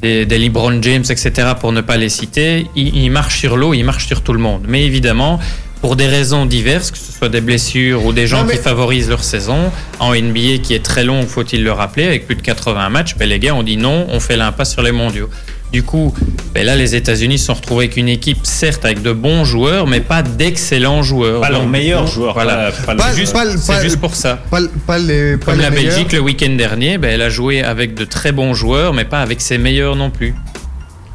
[0.01, 3.73] des, des LeBron James, etc., pour ne pas les citer, ils, ils marchent sur l'eau,
[3.73, 4.65] ils marchent sur tout le monde.
[4.67, 5.39] Mais évidemment,
[5.79, 8.61] pour des raisons diverses, que ce soit des blessures ou des gens Non, mais- qui
[8.61, 12.41] favorisent leur saison, en NBA qui est très long, faut-il le rappeler, avec plus de
[12.41, 15.29] 80 matchs, ben les gars ont dit non, on fait l'impasse sur les mondiaux.
[15.73, 16.13] Du coup,
[16.53, 19.87] ben là, les États-Unis se sont retrouvés avec une équipe, certes, avec de bons joueurs,
[19.87, 21.41] mais pas d'excellents joueurs.
[21.41, 22.35] Pas leurs meilleurs joueurs.
[22.35, 22.69] Voilà.
[22.85, 24.37] pas- juste, pas- c'est pas- juste pour ça.
[24.51, 25.93] Pas, pas les, pas Comme les la meilleurs.
[25.95, 29.21] Belgique le week-end dernier, ben, elle a joué avec de très bons joueurs, mais pas
[29.21, 30.35] avec ses meilleurs non plus.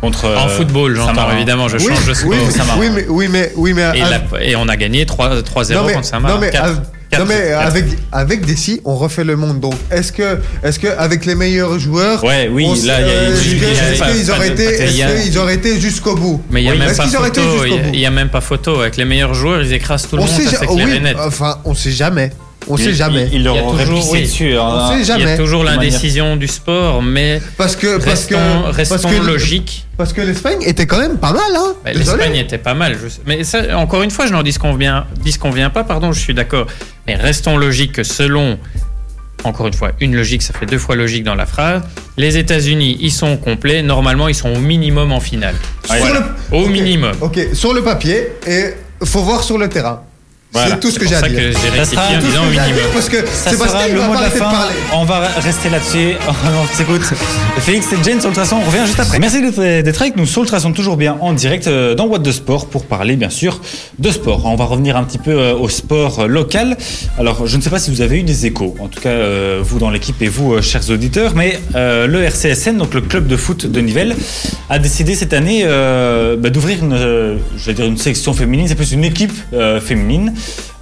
[0.01, 2.31] contre, en euh, football, j'entends évidemment, je Oui, change de sport.
[2.33, 2.79] oui, ça marche.
[2.81, 5.75] oui, mais, oui, mais, oui, mais, Et, av- la- et on a gagné 3 3-0
[5.75, 6.41] non, mais, contre Saint-Marin.
[7.17, 7.25] Non, mais, Quatre.
[7.25, 7.25] av- Quatre.
[7.25, 7.67] non, mais Quatre.
[7.67, 9.61] avec, avec Dessy, on refait le monde.
[9.61, 12.87] Donc, est-ce que, est-ce que avec les meilleurs joueurs, Ouais, oui, on là, s- il
[12.89, 14.77] y a- est-ce il y que- a- est-ce pas- qu'ils pas auraient été, pas de-
[14.77, 16.43] est-ce il y a- qu'ils auraient été jusqu'au bout?
[16.51, 17.41] Mais il n'y a, Oui, même pas photo.
[17.95, 18.81] Il y a- y même pas photo.
[18.81, 20.35] Avec les meilleurs joueurs, ils écrasent tout le On monde.
[20.37, 21.17] sait, ça, oui, net.
[21.19, 22.31] enfin, on sait jamais.
[22.67, 23.29] On Il- sait jamais.
[23.33, 24.23] Il, il leur Il y a aurait toujours- pissé oui.
[24.23, 24.59] dessus.
[24.59, 25.33] On sait Il y jamais.
[25.33, 29.87] a toujours l'indécision du sport, mais Parce que, parce que, restons, parce restons que, logiques.
[29.97, 31.75] parce que l'Espagne était quand même pas mal, hein.
[31.85, 31.93] Bah.
[31.95, 32.99] L'Espagne était pas mal.
[33.03, 33.09] je.
[33.27, 35.71] Mais ça, encore une fois, je n'en dis ce qu'on vient, dis ce qu'on vient
[35.71, 36.67] pas, pardon, je suis d'accord.
[37.07, 38.59] Mais restons logiques que selon,
[39.45, 41.81] encore une fois, une logique, ça fait deux fois logique dans la phrase.
[42.19, 43.81] Les États-Unis, ils sont complets.
[43.83, 45.55] Normalement, ils sont au minimum en finale.
[45.87, 46.21] Sur Voilà.
[46.51, 47.13] le- Au minimum.
[47.23, 50.03] Ok, sur le papier et faut voir sur le terrain.
[50.53, 50.71] Voilà.
[50.71, 51.39] C'est tout ce C'est que j'ai à ça dire.
[51.39, 52.91] que j'ai Ça sera disant que au j'ai à dire minimum.
[52.95, 54.51] parce que Ça sera le va mot pas de la de fin.
[54.51, 54.75] parler.
[54.95, 56.15] On va rester là-dessus.
[56.29, 57.03] on s'écoute.
[57.59, 59.19] Félix et Jane sur Ultrason, on revient juste après.
[59.19, 62.67] Merci d'être avec nous sur Ultrason, toujours bien en direct euh, dans What de Sport
[62.69, 63.61] pour parler bien sûr
[63.99, 64.47] de sport.
[64.47, 66.79] On va revenir un petit peu euh, au sport euh, local.
[67.19, 69.15] Alors, je ne sais pas si vous avez eu des échos, en tout cas
[69.61, 73.67] vous dans l'équipe et vous, chers auditeurs, mais le RCSN, donc le club de foot
[73.67, 74.17] de Nivelles,
[74.71, 76.97] a décidé cette année bah, d'ouvrir une,
[77.57, 79.33] je vais dire une section féminine, c'est plus une équipe
[79.85, 80.33] féminine.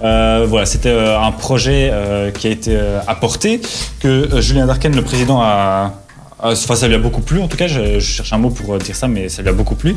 [0.03, 3.61] Euh, voilà, c'était euh, un projet euh, qui a été apporté,
[3.99, 5.93] que Julien Darken, le président, a.
[6.39, 8.73] a- Enfin, ça lui a beaucoup plu, en tout cas, je, cherche un mot pour
[8.75, 9.95] euh, dire ça, mais ça lui a beaucoup plu.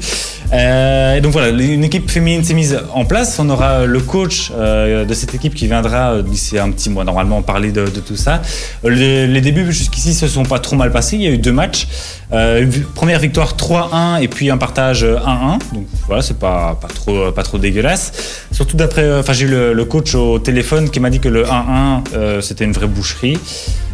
[0.52, 3.38] Euh, donc voilà, une équipe féminine s'est mise en place.
[3.38, 7.04] On aura le coach euh, de cette équipe qui viendra euh, d'ici un petit mois,
[7.04, 8.42] normalement, parler de, tout ça.
[8.84, 11.16] Euh, Les, débuts jusqu'ici se sont pas trop mal passés.
[11.16, 11.88] Il y a eu deux matchs.
[12.32, 15.58] Euh, une première victoire 3-1 et puis un partage euh, 1-1.
[15.74, 18.12] Donc voilà, c'est pas, pas, trop, pas trop dégueulasse.
[18.52, 21.44] Surtout d'après, euh, enfin j'ai eu le, coach au téléphone qui m'a dit que le
[21.44, 23.36] 1-1 euh, c'était une vraie boucherie.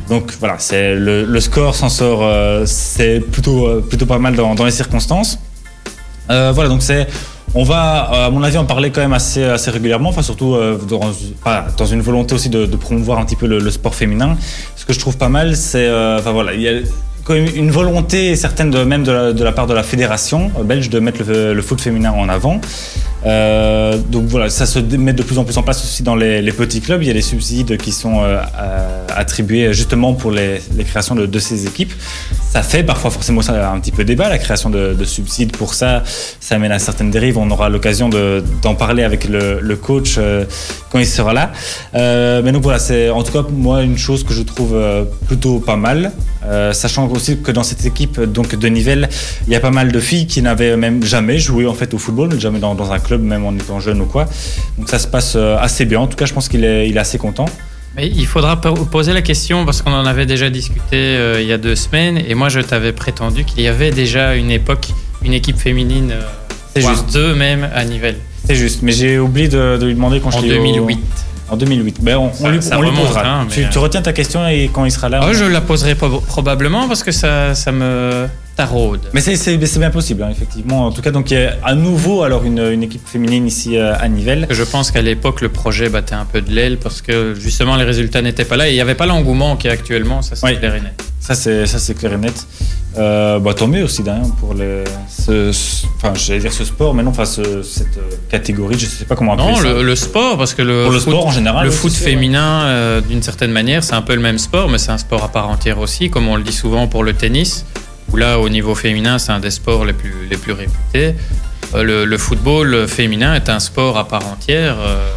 [0.09, 4.65] Donc voilà, c'est le, score s'en sort, euh, c'est plutôt, euh, plutôt pas mal dans,
[4.65, 5.39] les circonstances.
[6.31, 7.07] Euh, voilà, donc c'est.
[7.55, 11.87] On va, à mon avis, en parler quand même assez, assez régulièrement, enfin surtout dans,
[11.87, 14.37] une volonté aussi de, promouvoir un petit peu le, sport féminin.
[14.75, 15.89] Ce que je trouve pas mal, c'est,
[16.19, 16.73] enfin voilà, il y a
[17.25, 21.23] quand même une volonté certaine même de la, part de la fédération belge de mettre
[21.25, 22.61] le foot féminin en avant.
[23.27, 26.53] Euh, donc voilà, ça se met de plus en plus en place aussi dans les,
[26.53, 27.03] petits clubs.
[27.03, 31.39] Il y a des subsides qui sont euh, euh, attribués justement pour les, créations de,
[31.39, 31.93] ces équipes.
[32.51, 35.75] Ça fait parfois forcément ça, un petit peu débat, la création de, de, subsides pour
[35.75, 36.03] ça.
[36.41, 37.37] Ça mène à certaines dérives.
[37.37, 40.19] On aura l'occasion d'en parler avec le, coach
[40.91, 41.53] quand il sera là.
[41.93, 44.77] Mais donc voilà, c'est en tout cas moi une chose que je trouve
[45.27, 46.13] plutôt pas mal.
[46.73, 49.09] Sachant aussi que dans cette équipe donc de Nivelles,
[49.47, 51.99] il y a pas mal de filles qui n'avaient même jamais joué en fait au
[51.99, 54.27] football, mais jamais dans un club, même en étant jeune ou quoi.
[54.79, 56.01] Donc ça se passe euh, assez bien.
[56.01, 57.47] En tout cas, je pense qu'il est, il est assez content.
[57.97, 61.53] Mais il faudra poser la question parce qu'on en avait déjà discuté euh, il y
[61.53, 64.89] a deux semaines et moi je t'avais prétendu qu'il y avait déjà une époque,
[65.25, 67.15] une équipe féminine, euh, voire juste.
[67.15, 68.19] deux même à Nivelles.
[68.47, 70.99] C'est juste, mais j'ai oublié de, de, lui demander quand en je 2008.
[71.49, 71.55] Au...
[71.55, 71.97] En 2008.
[72.03, 73.27] Ben on, ça, on lui, on lui posera.
[73.27, 75.21] hein, tu, tu, retiens ta question et quand il sera là.
[75.23, 75.33] Oh, on...
[75.33, 79.01] Je la poserai probablement parce que ça, ça me taraude.
[79.13, 80.87] Mais c'est bien possible, hein, effectivement.
[80.87, 83.77] En tout cas, donc il y a à nouveau alors une, une équipe féminine ici
[83.77, 84.47] euh, à Nivelles.
[84.51, 87.85] Je pense qu'à l'époque, le projet battait un peu de l'aile parce que justement les
[87.85, 90.37] résultats n'étaient pas là et il n'y avait pas l'engouement qu'il y a actuellement, ça
[90.37, 90.59] c'est Oui.
[90.59, 91.03] clair et net.
[91.21, 92.47] Ça, c'est clair et net.
[92.99, 97.03] Euh, bah, tant mieux aussi d'ailleurs pour ce, ce- enfin, j'allais dire ce sport, mais
[97.03, 99.63] non, enfin ce- cette euh, catégorie, je sais pas comment appeler Non, ça.
[99.65, 101.65] le, le sport, parce que le, pour le foot, sport en général.
[101.67, 104.93] le foot féminin, euh, d'une certaine manière, c'est un peu le même sport, mais c'est
[104.93, 107.67] un sport à part entière aussi, comme on le dit souvent pour le tennis,
[108.13, 111.15] où là, au niveau féminin, c'est un des sports les plus, les plus réputés.
[111.75, 114.77] Euh, le, le football féminin est un sport à part entière.
[114.79, 115.09] euh,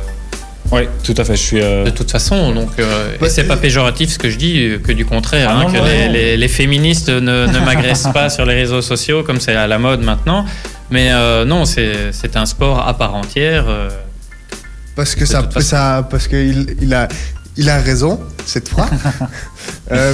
[0.72, 1.36] Oui, tout à fait.
[1.36, 1.62] Je suis.
[1.62, 4.72] euh, de toute façon, donc euh, Bah, et c'est pas péjoratif ce que je dis,
[4.84, 6.12] que du contraire, Ah hein, non, que non, les, non.
[6.14, 9.78] les- les féministes ne, ne m'agressent pas sur les réseaux sociaux comme c'est à la
[9.80, 10.46] mode maintenant.
[10.92, 13.66] Mais euh, non, c'est c'est un sport à part entière.
[13.68, 13.90] euh,
[14.96, 17.08] Parce que ça, ça parce que il, il a,
[17.60, 18.90] il a raison cette fois.
[19.92, 20.14] Euh,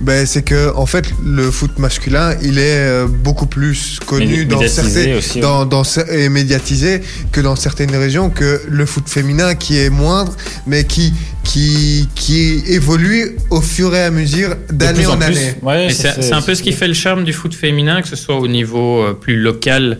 [0.00, 4.46] ben, c'est que en fait le foot masculin il est euh, beaucoup plus connu Médi-
[4.48, 8.84] dans médiatisé certaines aussi, dans, dans cer- et médiatisé que dans certaines régions que le
[8.84, 10.34] foot féminin qui est moindre
[10.66, 11.12] mais qui
[11.44, 15.54] qui qui évolue au fur et à mesure d'année en, année.
[15.62, 18.36] Ouais, c'est un peu ce qui fait le charme du foot féminin, que ce soit
[18.40, 19.98] au niveau euh, plus local,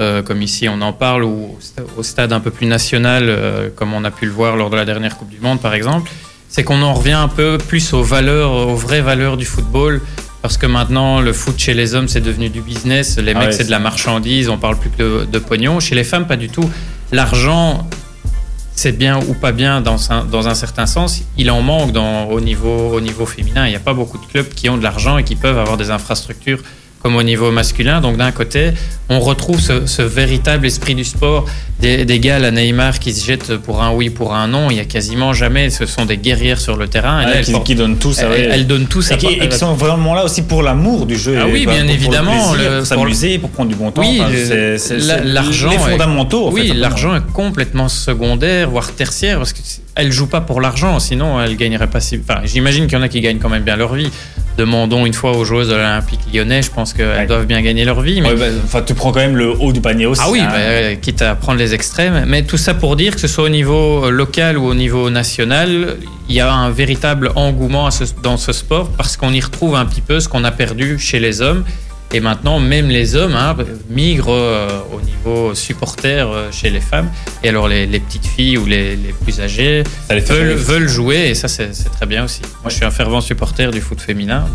[0.00, 3.24] euh, comme ici on en parle, ou au sta- au stade un peu plus national,
[3.28, 5.74] euh, comme on a pu le voir lors de la dernière Coupe du Monde par
[5.74, 6.10] exemple.
[6.48, 10.00] C'est qu'on en revient un peu plus aux valeurs, aux vraies valeurs du football,
[10.40, 13.18] Parce que maintenant, le foot chez les hommes, c'est devenu du business.
[13.18, 14.48] Les Ah mecs, ouais, c'est de la marchandise.
[14.48, 15.80] On parle plus que de, de pognon.
[15.80, 16.70] Chez les femmes, pas du tout.
[17.12, 17.84] L'argent,
[18.76, 21.22] c'est bien ou pas bien dans un, dans un certain sens.
[21.36, 23.66] Il en manque dans, au, niveau, au niveau féminin.
[23.66, 25.76] Il n'y a pas beaucoup de clubs qui ont de l'argent et qui peuvent avoir
[25.76, 26.60] des infrastructures
[27.00, 28.00] comme au niveau masculin.
[28.00, 28.70] Donc d'un côté,
[29.08, 31.46] on retrouve ce, ce véritable esprit du sport
[31.80, 34.68] des, des gars, la Neymar, qui se jettent pour un oui, pour un non.
[34.70, 35.70] Il y a quasiment jamais.
[35.70, 37.20] Ce sont des guerrières sur le terrain.
[37.20, 38.26] Et là, Ouais, elles qui, qui donnent tout ça.
[38.36, 39.14] elles- elles donnent tout ça.
[39.14, 41.38] Et qui, et qui sont vraiment là aussi pour l'amour du jeu.
[41.40, 43.90] Ah oui, bien pour- pour évidemment, le plaisir, le- pour s'amuser, pour prendre du bon
[43.92, 44.02] temps.
[44.02, 46.60] Oui, Enfin, l'argent Les est- fondamentaux, en fait.
[46.62, 51.56] Oui, l'argent est complètement secondaire, voire tertiaire, parce qu'elles jouent pas pour l'argent, sinon elles
[51.56, 52.20] gagneraient pas si.
[52.28, 54.10] Enfin, j'imagine qu'il y en a qui gagnent quand même bien leur vie.
[54.58, 57.26] Demandons une fois aux joueuses de l'Olympique lyonnais, je pense qu'elles Ouais.
[57.26, 58.20] doivent bien gagner leur vie.
[58.20, 58.32] Mais...
[58.32, 60.20] Ouais, bah, tu prends quand même le haut du panier aussi.
[60.24, 60.48] Ah oui, hein.
[60.50, 62.24] bah, euh, quitte à prendre les extrêmes.
[62.26, 65.10] Mais tout ça pour dire que ce soit au niveau euh, local ou au niveau
[65.10, 65.96] national,
[66.28, 69.86] il y a un véritable engouement ce- dans ce sport parce qu'on y retrouve un
[69.86, 71.62] petit peu ce qu'on a perdu chez les hommes.
[72.14, 73.54] Et maintenant, même les hommes hein,
[73.90, 77.10] migrent euh, au niveau supporter euh, chez les femmes.
[77.44, 81.48] Et alors, les, les petites filles ou les, les plus âgées veulent, jouer et ça,
[81.48, 82.40] c'est très bien aussi.
[82.62, 84.46] Moi, je suis un fervent supporter du foot féminin.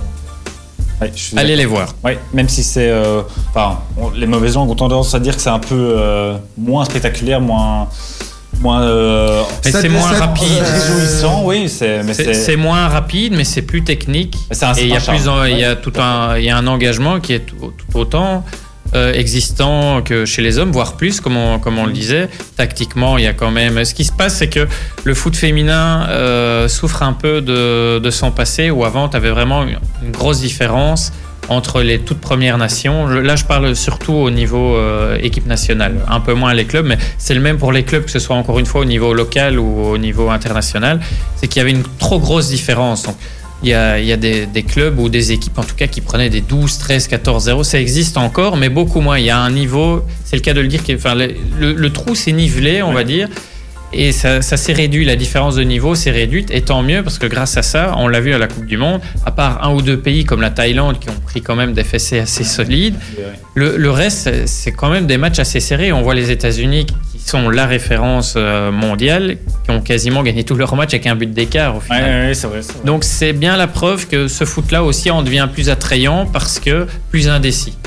[1.00, 1.94] Ouais, Allez les voir.
[2.04, 2.89] Ouais, même si c'est.
[2.89, 3.80] euh, Enfin,
[4.16, 5.96] les mauvaises langues ont tendance à dire que c'est un peu
[6.58, 7.88] moins spectaculaire, moins.
[8.62, 10.48] Moins euh, Mais c'est moins rapide.
[10.62, 11.68] euh, réjouissant, oui.
[11.70, 14.38] C'est, moins rapide, mais c'est plus technique.
[14.52, 15.76] c'est un Et il y a plus, y Ouais.
[15.82, 18.44] tout un, il y a un engagement qui est tout, tout autant
[18.96, 22.30] euh, existant que chez les hommes, voire plus, comme on, comme on le disait.
[22.58, 23.84] Tactiquement, il y a quand même.
[23.86, 24.68] Ce qui se passe, c'est que
[25.04, 29.32] le foot féminin euh, souffre un peu de, de son passé, où avant, tu avais
[29.32, 31.12] vraiment une, une grosse différence
[31.50, 33.08] entre les toutes premières nations.
[33.08, 36.98] Là, je parle surtout au niveau euh, équipe nationale, un peu moins les clubs, mais
[37.18, 39.60] c'est le même pour les clubs, que ce soit encore une fois au niveau local
[39.60, 41.00] ou au niveau international.
[41.36, 43.04] C'est qu'il y avait une trop grosse différence.
[43.04, 43.16] Donc,
[43.62, 45.88] il y a, il y a des, des clubs ou des équipes, en tout cas,
[45.88, 47.64] qui prenaient des 12, 13, 14, 0.
[47.64, 49.18] Ça existe encore, mais beaucoup moins.
[49.20, 51.74] Il y a un niveau, c'est le cas de le dire, qui- enfin, le, le-
[51.74, 53.30] le trou s'est nivelé, on va dire.
[53.94, 57.20] Et ça, ça s'est réduit, la différence de niveau s'est réduite, et tant mieux, parce
[57.20, 59.74] que grâce à ça, on l'a vu à la Coupe du Monde, à part un
[59.74, 62.96] ou deux pays comme la Thaïlande qui ont pris quand même des fessées assez solides,
[63.56, 65.92] le, le reste, c'est- quand même des matchs assez serrés.
[65.94, 70.56] On voit les États-Unis qui sont la référence euh, mondiale, qui ont quasiment gagné tous
[70.56, 72.04] leurs matchs avec un but d'écart au final.
[72.04, 72.62] ouais, ouais, c'est vrai.
[72.64, 72.82] c'est vrai.
[72.86, 76.88] Donc c'est bien la preuve que ce foot-là aussi en devient plus attrayant parce que
[77.12, 77.78] plus indécis.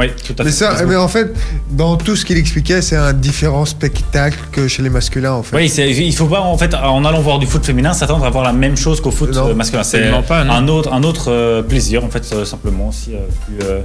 [0.00, 0.56] Oui, tout à Mais fait.
[0.56, 1.32] ça, mais en fait,
[1.70, 5.54] dans tout ce qu'il expliquait, c'est un différent spectacle que chez les masculins, en fait.
[5.56, 8.44] Oui, il faut pas en fait en allant voir du foot féminin s'attendre à voir
[8.44, 9.82] la même chose qu'au foot Non, euh, masculin.
[9.82, 13.66] C'est pas, un autre un autre euh, plaisir en fait euh, simplement aussi euh, plus
[13.66, 13.80] euh,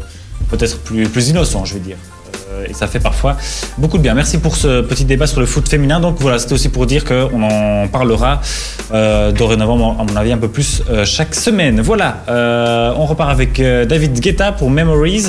[0.50, 1.98] peut-être plus plus innocent, je vais dire.
[2.54, 3.36] Euh, et ça fait parfois
[3.78, 4.14] beaucoup de bien.
[4.14, 6.00] Merci pour ce petit débat sur le foot féminin.
[6.00, 8.40] Donc voilà, c'était aussi pour dire qu'on en parlera
[8.94, 11.82] euh, dorénavant, à mon avis, un peu plus euh, chaque semaine.
[11.82, 15.26] Voilà, euh, on repart avec euh, David Guetta pour Memories.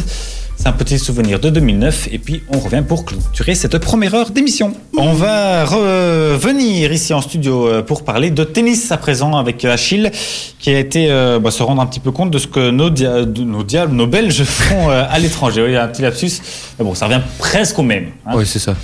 [0.58, 4.30] C'est un petit souvenir de 2009 et puis on revient pour clôturer cette première heure
[4.30, 4.72] d'émission.
[4.96, 10.10] On va revenir ici en studio euh, pour parler de tennis à présent avec Achille
[10.58, 12.90] qui a été euh, bah, se rendre un petit peu compte de ce que nos,
[12.90, 15.64] diables, nos Belges font euh, à l'étranger.
[15.68, 16.32] Il y a un petit lapsus,
[16.78, 18.06] mais bon, ça revient presque au même.
[18.26, 18.32] hein.
[18.34, 18.74] Oui, c'est ça.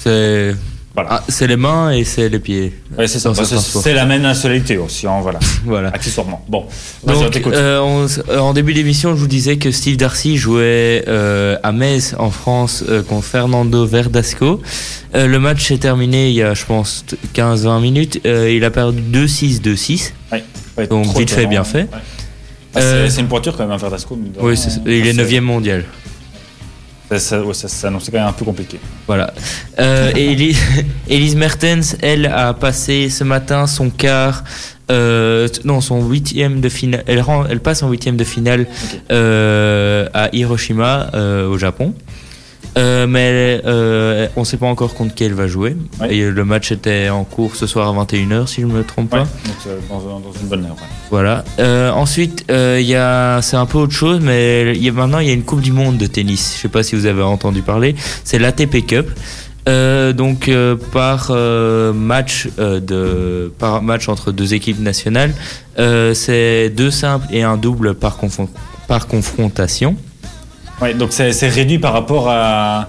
[0.00, 0.54] C'est
[0.94, 1.08] Voilà.
[1.12, 2.72] ah, c'est les mains et c'est les pieds.
[2.98, 3.30] Ouais, c'est ça.
[3.30, 5.88] Bah, c'est la nationalité aussi, hein, voilà, Voilà.
[5.88, 6.44] accessoirement.
[6.48, 6.66] Bon,
[7.06, 11.56] Donc, euh, on euh, en début d'émission, je vous disais que Steve Darcy jouait euh,
[11.62, 14.60] à Metz en France euh, contre Fernando Verdasco.
[15.14, 18.20] Le match s'est terminé il y a, je pense, t- 15-20 minutes.
[18.24, 20.12] Il a perdu 2-6, 2-6.
[20.76, 21.64] Ouais, donc, vite fait, bien hein.
[21.64, 21.88] fait.
[22.74, 24.16] Ah, c'est une pointure quand même, un Verdasco.
[24.16, 24.54] mine de Oui,
[24.86, 25.84] il est C'est- 9 mondial.
[27.12, 28.78] Ça, ça, ouais, ça, ça annonçait quand même un peu compliqué.
[29.06, 29.32] Voilà.
[29.78, 30.10] Euh,
[31.08, 34.44] Elise Mertens, elle a passé ce matin son quart,
[34.90, 37.04] euh, non, son huitième de finale.
[37.06, 38.66] Elle, rend- elle passe en huitième de finale
[39.10, 41.94] euh, à Hiroshima, euh, au Japon.
[42.78, 45.76] Euh, mais euh, on ne sait pas encore contre qui elle va jouer.
[46.00, 46.14] Ouais.
[46.14, 49.12] Et le match était en cours ce soir à 21h, si je ne me trompe
[49.12, 49.24] Ouais, pas.
[49.24, 50.70] donc, euh, dans, dans une bonne heure.
[50.76, 50.88] ouais.
[51.10, 51.44] Voilà.
[51.58, 55.18] Euh, ensuite, euh, il y a, c'est un peu autre chose, mais y a, maintenant
[55.18, 56.54] il y a une Coupe du Monde de tennis.
[56.56, 57.94] Je sais pas si vous avez entendu parler.
[58.24, 59.10] C'est l'ATP Cup.
[59.68, 65.32] Euh, donc euh, par euh, match euh, de par match entre deux équipes nationales,
[65.78, 68.48] euh, c'est deux simples et un double par confron-
[68.88, 69.94] par confrontation.
[70.82, 72.88] Ouais, donc c'est réduit par rapport à,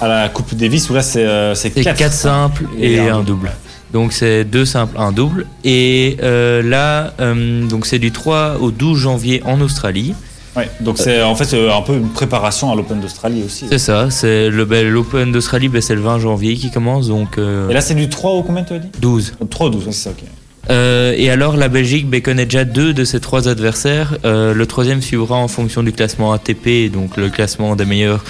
[0.00, 3.22] à la Coupe Davis où là c'est euh, c'est C'est quatre, quatre, simples et, un
[3.22, 3.52] double.
[3.92, 5.46] Donc c'est deux simples, un double.
[5.62, 10.14] Et euh, là, euh, donc c'est du 3 au 12 janvier en Australie.
[10.56, 13.66] Ouais, donc c'est en fait euh, un peu une préparation à l'Open d'Australie aussi.
[13.68, 17.38] C'est ça, c'est le ben, l'Open d'Australie, ben, c'est le 20 janvier qui commence, donc
[17.38, 18.88] euh, Et là c'est du 3 au combien tu as dit?
[19.00, 19.34] 12.
[19.50, 20.24] 3 au 12, ouais, c'est ça, ok.
[20.70, 24.16] Euh, et alors la Belgique ben, connaît déjà deux de ses trois adversaires.
[24.24, 28.24] Euh, le troisième suivra en fonction du classement ATP, donc le classement des meilleurs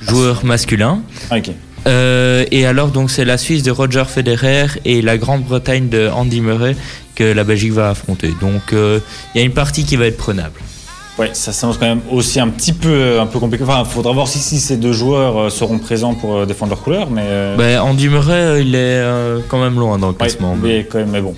[0.00, 1.02] joueurs masculins.
[1.30, 1.50] Ah, ok.
[1.86, 6.40] Euh, et alors donc c'est la Suisse de Roger Federer et la Grande-Bretagne de Andy
[6.40, 6.74] Murray
[7.14, 8.32] que la Belgique va affronter.
[8.40, 10.60] Donc il y a une partie qui va être prenable.
[11.18, 13.64] Ouais, ça s'annonce quand même aussi un petit peu, un peu compliqué.
[13.64, 17.08] Enfin, il faudra voir si, si ces deux joueurs seront présents pour défendre leur couleur,
[17.08, 17.54] mais.
[17.56, 19.02] Ben, Andy Murray il est
[19.48, 20.58] quand même loin dans le ouais, classement.
[20.60, 21.34] mais quand même, mais bon.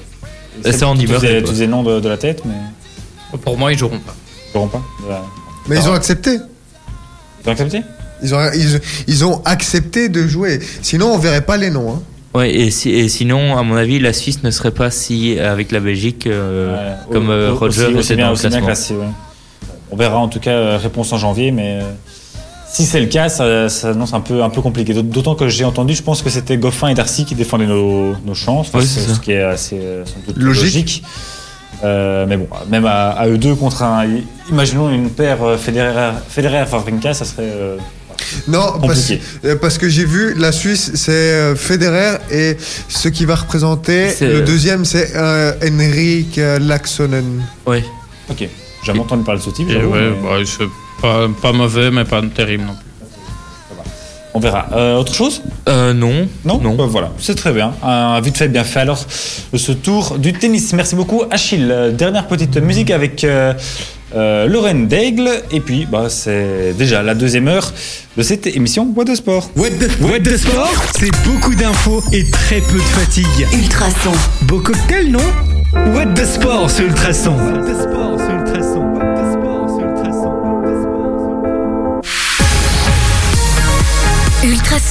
[0.64, 1.42] C'est Andy tu Murray, faisais-.
[1.42, 2.54] Tu faisais le nom de, de la tête, mais.
[3.44, 4.14] Pour moi, ils joueront pas.
[4.52, 4.82] Ils n'auront pas.
[5.08, 5.14] Ouais.
[5.68, 6.38] Mais ils ont accepté.
[7.44, 7.82] Ils ont accepté
[8.22, 10.60] Ils ont, ils, ils ont accepté de jouer.
[10.82, 11.92] Sinon, on verrait pas les noms.
[11.92, 12.02] hein.
[12.34, 15.72] Ouais, et, si- et sinon, à mon avis, la Suisse ne serait pas si avec
[15.72, 16.74] la Belgique euh,
[17.08, 18.66] Ouais, comme au- euh, au- Roger aussi- était aussi dans bien, le aussi bien classement.
[18.66, 19.68] classé, ouais.
[19.90, 21.90] On verra en tout cas euh, réponse en janvier, mais euh,
[22.72, 24.92] si c'est le cas, ça, ça annonce un peu, un peu compliqué.
[24.94, 28.14] D'aut- D'autant que j'ai entendu, je pense que c'était Goffin et Darcy qui défendaient nos,
[28.24, 29.14] nos chances, Ouais, ce, c'est ça.
[29.14, 30.04] ce qui est assez euh,
[30.36, 30.62] Logique.
[30.64, 31.02] logique.
[31.84, 34.04] Euh, mais bon, même à, à eux deux contre un,
[34.50, 37.76] imaginons une paire euh, Federer, Federer Favrinka, ça serait euh,
[38.48, 39.20] Non, parce, compliqué.
[39.60, 42.56] parce que j'ai vu la Suisse, c'est Federer et
[42.88, 44.08] ce qui va représenter.
[44.20, 47.42] Le deuxième, c'est euh, Henrik Laxonen.
[47.66, 47.84] Ouais.
[48.28, 48.48] Ok, j'ai
[48.82, 49.68] jamais entendu parler de ce type.
[49.68, 50.64] Ouais, mais bah, c'est
[51.00, 52.84] pas, pas mauvais, mais pas terrible non plus.
[54.34, 54.66] on verra.
[54.72, 55.42] Euh, autre chose?
[55.68, 56.28] Euh, non.
[56.44, 56.74] Non, Non.
[56.74, 57.72] Bah, voilà, c'est très bien.
[57.82, 58.80] Un vite fait, bien fait.
[58.80, 59.04] Alors,
[59.54, 60.72] ce tour du tennis.
[60.72, 61.68] Merci beaucoup, Achille.
[61.70, 63.52] Euh, Dernière petite musique avec euh,
[64.14, 65.28] euh, Lorraine Daigle.
[65.50, 67.72] Et puis, bah, c'est déjà la deuxième heure
[68.16, 69.50] de cette émission What de Sport.
[69.56, 73.46] What the, What the Sport, c'est beaucoup d'infos et très peu de fatigue.
[73.52, 74.12] Ultrason.
[74.42, 75.20] Beau cocktail, non?
[75.94, 77.32] What the Sport sur Ultrason.
[77.36, 78.34] What the Sport sur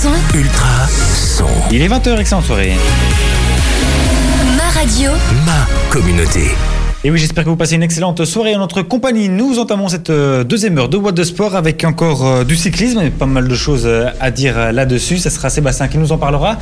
[0.05, 1.47] Ultra son.
[1.71, 2.73] Il est 20h, excellente soirée.
[4.55, 5.09] Ma radio.
[5.43, 6.51] Ma communauté.
[7.03, 9.27] Et oui, j'espère que vous passez une excellente soirée en notre compagnie.
[9.27, 12.99] Nous entamons cette euh, deuxième heure de What de Sport avec encore euh, du cyclisme
[13.01, 15.17] et pas mal de choses euh, à dire là-dessus.
[15.17, 16.59] Ça sera Sébastien qui nous en parlera.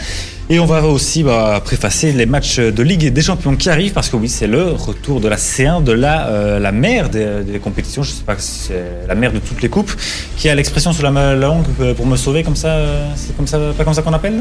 [0.47, 4.09] Et on va aussi bah, préfacer les matchs de Ligue des Champions qui arrivent parce
[4.09, 7.57] que oui, c'est le retour de la C1, de la, euh, la mère des, des
[7.57, 8.03] compétitions.
[8.03, 9.91] Je sais pas si c'est la mère de toutes les coupes
[10.37, 12.67] qui a l'expression sur la, la langue euh, pour me sauver comme ça.
[12.67, 14.39] euh, C'est comme ça, pas comme ça qu'on appelle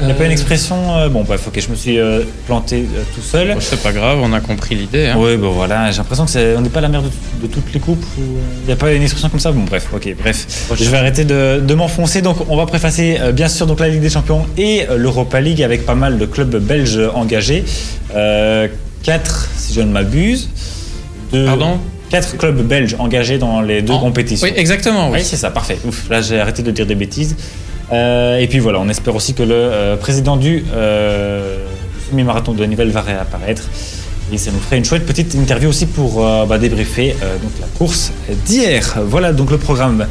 [0.00, 0.76] Il n'y a pas une expression.
[0.96, 3.52] euh, bon, bref, ok, je me suis euh, planté tout seul.
[3.52, 5.08] Bon, c'est pas grave, on a compris l'idée.
[5.08, 5.16] Hein.
[5.18, 7.10] Oui, bon voilà, j'ai l'impression que c'est, on n'est pas la mère de,
[7.42, 8.02] de toutes les coupes.
[8.16, 9.52] Il n'y a pas une expression comme ça?
[9.52, 10.46] Bon, bref, ok, bref.
[10.74, 12.22] Je vais arrêter de, de m'enfoncer.
[12.22, 14.96] Donc, on va préfacer bien sûr donc la Ligue des Champions et euh,
[15.34, 17.64] l'Europa League avec pas mal de clubs belges engagés.
[18.14, 18.68] Euh,
[19.02, 20.48] quatre, si je ne m'abuse.
[21.32, 21.78] De- Pardon
[22.10, 24.46] Quatre clubs belges engagés dans les deux En- compétitions.
[24.46, 25.10] Oui, exactement.
[25.10, 25.18] Oui.
[25.18, 25.78] Oui, c'est ça, parfait.
[25.84, 27.34] Ouf, là, j'ai arrêté de dire des bêtises.
[27.92, 31.56] Euh, et puis voilà, on espère aussi que le euh, président du euh,
[32.10, 33.64] semi-marathon de Nivelles va réapparaître.
[34.32, 37.50] Et ça nous ferait une chouette petite interview aussi pour euh, bah, débriefer euh, donc
[37.60, 38.12] la course
[38.46, 38.96] d'hier.
[39.06, 40.06] Voilà donc le programme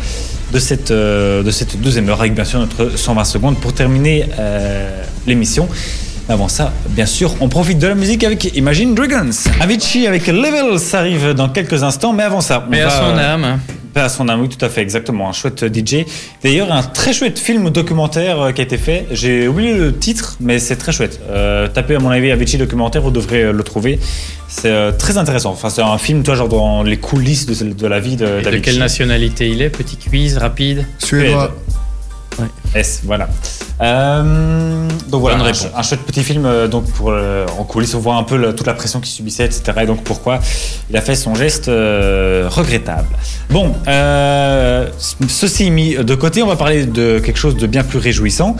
[0.51, 4.25] de cette, euh, de cette deuxième heure avec bien sûr notre 120 secondes pour terminer
[4.39, 5.67] euh, l'émission.
[6.27, 9.29] Mais Avant ça, bien sûr, on profite de la musique avec Imagine Dragons.
[9.59, 12.91] Avicii avec Level, ça arrive dans quelques instants, mais avant ça, on Mais à va-
[12.97, 13.59] son âme.
[13.95, 15.29] À son âme, oui, tout à fait, exactement.
[15.29, 16.05] Un chouette DJ.
[16.43, 19.05] D'ailleurs, un très chouette film documentaire euh, qui a été fait.
[19.11, 21.19] J'ai oublié le titre, mais c'est très chouette.
[21.29, 23.99] Euh, tapez, à mon avis, Avicii documentaire, vous devrez euh, le trouver.
[24.47, 25.51] C'est euh, très intéressant.
[25.51, 28.49] Enfin, c'est un film, toi, genre dans les coulisses de, de la vie de, Et
[28.51, 29.69] de quelle nationalité il est?
[29.69, 30.87] Petit quiz rapide.
[30.97, 31.53] Suédois.
[32.75, 33.29] S, voilà.
[33.81, 37.93] Euh, donc voilà, un, ch- un chouette petit film euh, donc pour euh, en coulisses,
[37.95, 39.63] on voit un peu le- toute la pression qu'il subissait, etc.
[39.81, 40.39] Et donc pourquoi
[40.89, 43.07] il a fait son geste euh, regrettable.
[43.49, 43.73] Bon,
[45.27, 48.55] ceci mis de côté, on va parler de quelque chose de bien plus réjouissant.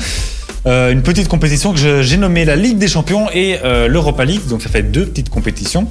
[0.65, 4.47] Une petite compétition que je- j'ai nommée la Ligue des Champions et l'Europa League.
[4.47, 5.87] Donc ça fait deux petites compétitions.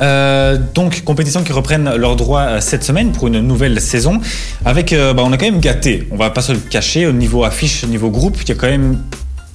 [0.00, 4.20] Euh, donc compétitions qui reprennent leurs droits euh, cette semaine pour une nouvelle saison.
[4.64, 6.06] Avec euh, bah, on a quand même gâté.
[6.10, 8.54] On va pas se le cacher au niveau affiche au niveau groupe il y a
[8.54, 8.98] quand même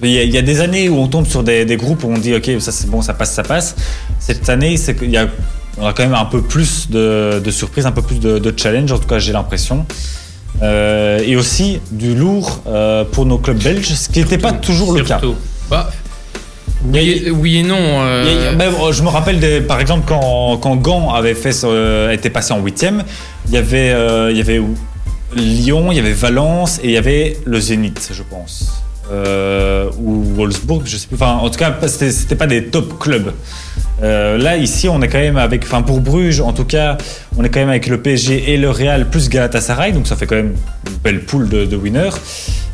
[0.01, 2.03] il y a, il y a des années où on tombe sur des, des groupes
[2.03, 3.75] où on dit ok ça c'est bon ça passe ça passe.
[4.19, 5.27] Cette année c'est qu'il y a
[5.77, 8.53] on a quand même un peu plus de, de surprises un peu plus de, de
[8.55, 9.85] challenge en tout cas j'ai l'impression.
[10.61, 14.93] Euh, et aussi du lourd euh, pour nos clubs belges ce qui n'était pas toujours
[14.93, 15.19] le cas.
[15.69, 15.89] Bah,
[16.85, 17.77] oui, oui et non.
[17.79, 22.11] euh, a- ben, je me rappelle, des- par exemple, quand, quand Gand avait fait, euh,
[22.11, 23.03] était passé en huitième,
[23.47, 24.61] il y avait, euh, il y avait
[25.35, 28.83] Lyon, il y avait Valence et il y avait le Zénith, je pense.
[29.13, 31.15] Euh, ou Wolfsburg, je sais plus.
[31.15, 33.31] Enfin, en tout cas, c'était pas des top clubs.
[34.01, 36.97] Euh, là, ici, on est quand même avec, enfin pour Bruges, en tout cas,
[37.37, 40.25] on est quand même avec le PSG et le Real plus Galatasaray, donc ça fait
[40.25, 40.53] quand même
[40.87, 42.09] une belle poule de, de winners.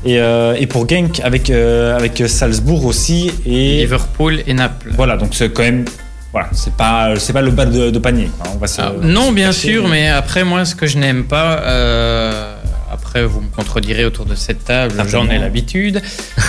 [0.06, 4.92] Et, euh, et pour Genk avec euh, avec Salzbourg aussi et Liverpool et Naples.
[4.96, 5.84] voilà, donc c'est quand même,
[6.32, 8.30] voilà, c'est pas c'est pas le bas de, de panier.
[8.40, 8.52] quoi.
[8.56, 10.98] On va se- Ah, non, se bien cacher, sûr, mais après, moi, ce que je
[10.98, 12.56] n'aime pas, euh,
[12.92, 16.02] après, vous me contredirez autour de cette table, j'en ai l'habitude,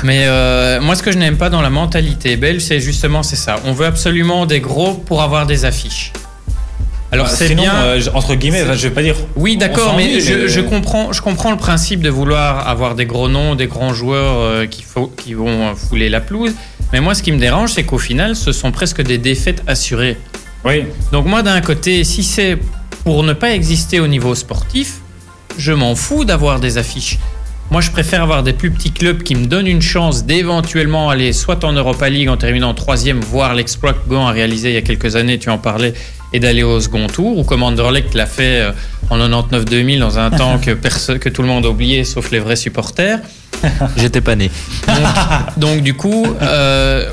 [0.05, 3.37] mais euh, moi, ce que je n'aime pas dans la mentalité belge, c'est justement c'est
[3.37, 3.57] ça.
[3.65, 6.13] On veut absolument des gros pour avoir des affiches.
[7.13, 7.75] Alors, Bah, c'est bien.
[7.75, 9.17] euh, entre guillemets, je vais pas dire.
[9.35, 13.29] Oui, d'accord, mais, je, je comprends, je comprends le principe de vouloir avoir des gros
[13.29, 16.53] noms, des grands joueurs euh, qui, faut, qui vont euh, fouler la pelouse.
[16.93, 20.17] Mais moi, ce qui me dérange, c'est qu'au final, ce sont presque des défaites assurées.
[20.65, 22.57] Oui, Donc moi, d'un côté, si c'est
[23.03, 25.00] pour ne pas exister au niveau sportif,
[25.59, 27.19] je m'en fous d'avoir des affiches.
[27.71, 31.33] Moi, je préfère avoir des plus petits clubs qui me donnent une chance d'éventuellement aller
[31.33, 34.79] soit en Europa League en terminant troisième, voir l'exploit que Gand a réalisé il y
[34.79, 35.95] a quelques années, tu en parlais,
[36.33, 38.73] et d'aller au second tour, ou comme Anderlecht l'a fait euh,
[39.09, 42.57] en 99-2000 dans un temps que, que tout le monde a oublié, sauf les vrais
[42.57, 43.21] supporters.
[43.97, 44.51] J'étais pas né.
[45.57, 47.09] Donc du coup, euh,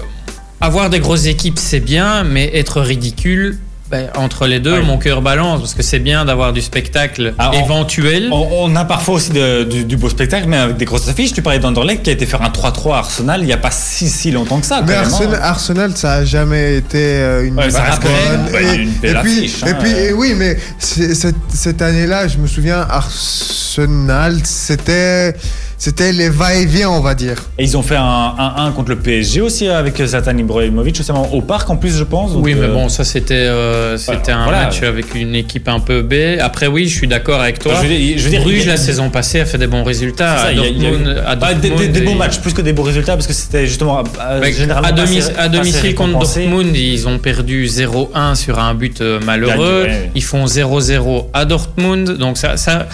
[0.60, 3.60] avoir des grosses équipes, c'est bien, mais être ridicule,
[3.90, 4.82] ben, entre les deux, Ouais.
[4.82, 8.28] mon cœur balance, parce que c'est bien d'avoir du spectacle Ah, on- éventuel.
[8.34, 11.32] on, on a parfois aussi de- du, du beau spectacle, mais avec des grosses affiches.
[11.32, 13.72] Tu parlais d'Anderlecht qui a été faire un 3-3 à Arsenal il n'y a pas
[13.72, 14.82] si, si longtemps que ça.
[14.86, 15.40] Mais Arsenal, hein.
[15.42, 17.90] Arsenal, ça a jamais été euh, une Ouais, ça bonne.
[17.90, 20.06] reste quand même, ouais, une belle et puis, affiche, hein, et puis ouais.
[20.08, 25.34] et oui, mais cette, cette année-là, je me souviens, Arsenal, c'était
[25.78, 27.36] c'était les va-et-vient, on va dire.
[27.59, 31.41] Et ils ont fait un 1-1 contre le PSG aussi avec Zlatan Ibrahimovic, justement au
[31.41, 32.34] parc en plus, je pense.
[32.34, 34.63] donc, Oui, mais euh, bon, ça c'était euh, c'était un voilà.
[34.65, 36.39] match avec une équipe un peu B.
[36.41, 37.73] Après, oui, je suis d'accord avec toi.
[37.75, 39.84] Je veux dire, je veux dire, Bruges, a- la saison passée, a fait des bons
[39.84, 40.38] résultats.
[40.38, 43.13] ça, à a- a Dortmund- à Bah, des, et- matchs, plus que des beaux résultats,
[43.13, 45.95] parce que c'était justement euh, Avec- généralement à, pas domi- assez- à pas assez domicile
[45.95, 46.19] contre.
[46.19, 49.88] Dortmund, ils ont perdu 0-1 sur un but euh, malheureux.
[50.15, 52.17] Ils font 0-0 à Dortmund.
[52.17, 52.88] Donc ça, ça,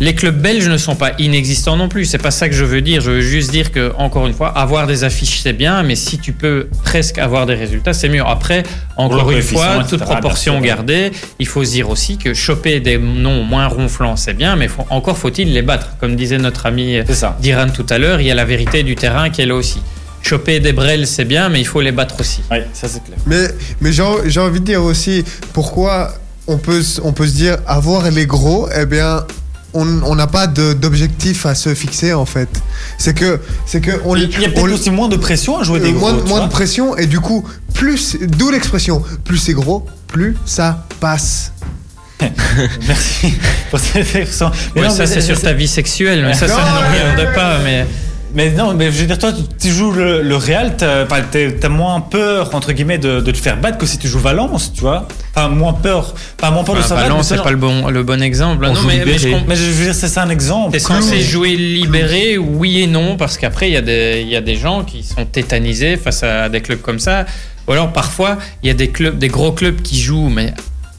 [0.00, 2.04] les clubs belges ne sont pas inexistants non plus.
[2.06, 3.00] C'est pas ça que je veux dire.
[3.02, 6.18] Je veux juste dire que encore une fois, avoir des affiches c'est bien, mais si
[6.18, 8.24] tu peux presque avoir des résultats, c'est mieux.
[8.26, 8.62] Après,
[8.96, 13.42] encore une fois, toute proportion gardée, il faut se dire aussi que choper des noms
[13.44, 15.90] moins ronflants c'est bien, mais faut- encore faut-il les battre.
[16.00, 16.96] Comme disait notre ami
[17.40, 19.80] d'Iran tout à l'heure, il y a la vérité du terrain qui est là aussi.
[20.22, 22.40] Choper des brels, c'est bien, mais il faut les battre aussi.
[22.50, 23.18] Ouais, ça c'est clair.
[23.26, 23.48] Mais,
[23.80, 24.02] mais j'ai
[24.40, 25.24] envie de dire aussi,
[25.54, 26.12] pourquoi
[26.46, 29.24] on peut, s- on peut se dire, avoir les gros, eh bien,
[29.74, 32.48] on n'a pas d'objectif à se fixer, en fait.
[32.98, 35.80] C'est que, c'est que on, Il y a peut-être aussi moins de pression à jouer
[35.80, 36.12] euh, des gros.
[36.12, 37.44] moins, moins de pression, et du coup,
[37.74, 41.52] plus, d'où l'expression, plus c'est gros, plus ça passe.
[42.86, 43.34] Merci
[43.70, 44.14] pour cette.
[44.14, 44.26] Mais
[44.76, 47.58] Ouais, non, ça, c'est sur ta vie sexuelle, mais ça, ça ne regarde pas.
[47.64, 47.86] Mais
[48.34, 52.54] Mais non, mais je veux dire, toi, tu- joues le, le Real, t'as moins peur,
[52.54, 55.08] entre guillemets, de, de te faire battre que si tu joues Valence, tu vois.
[55.34, 56.14] Enfin, moins peur.
[56.36, 57.08] Pas moins peur de faire battre.
[57.08, 58.64] Valence, c'est pas le bon, le bon exemple.
[58.66, 60.72] On non, mais, mais je Mais veux dire, c'est c'est un exemple.
[60.72, 61.28] T'es censé Cluj.
[61.28, 64.56] jouer libéré, oui et non, parce qu'après, il y, a des- il y a des
[64.56, 67.26] gens qui sont tétanisés face à des clubs comme ça.
[67.68, 70.52] Ou alors, parfois, il y a des, clubs, des gros clubs qui jouent, mais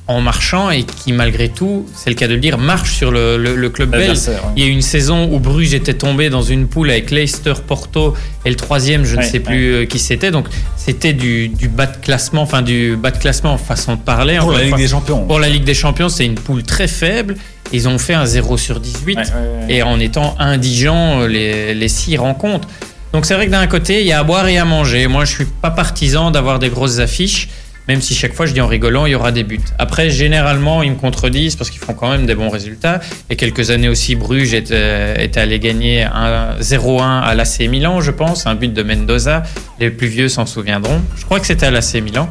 [0.08, 3.38] en marchant et qui, malgré tout, c'est le cas de le dire, marchent sur le,
[3.38, 4.18] le- le club belge.
[4.28, 4.36] Ouais.
[4.58, 7.54] Il y a eu une saison où Bruges était tombé dans une poule avec Leicester,
[7.66, 10.32] Porto et le troisième, je ne sais plus euh, qui c'était.
[10.32, 14.38] Donc, c'était du, du bas de classement, enfin, du bas de classement, façon de parler.
[14.40, 14.78] Pour la Ligue fois.
[14.80, 15.26] des Champions.
[15.26, 17.38] Pour la Ligue des Champions, c'est une poule très faible.
[17.72, 19.30] Ils ont fait un 0 sur 18 Ouais, ouais,
[19.68, 19.74] ouais.
[19.76, 22.68] et en étant indigents euh, les, les six rencontres.
[23.14, 25.08] Donc c'est vrai que d'un côté, il y a à boire et à manger.
[25.08, 27.48] Moi, je suis pas partisan d'avoir des grosses affiches,
[27.92, 29.60] même si chaque fois je dis en rigolant, il y aura des buts.
[29.78, 33.02] Après, généralement, ils me contredisent parce qu'ils font quand même des bons résultats.
[33.30, 38.12] Et quelques années aussi, Bruges était, était allé gagner un 0-1 à l'AC Milan, je
[38.12, 39.44] pense, un but de Mendoza.
[39.80, 41.02] Les plus vieux s'en souviendront.
[41.18, 42.30] Je crois que c'était à l'AC Milan.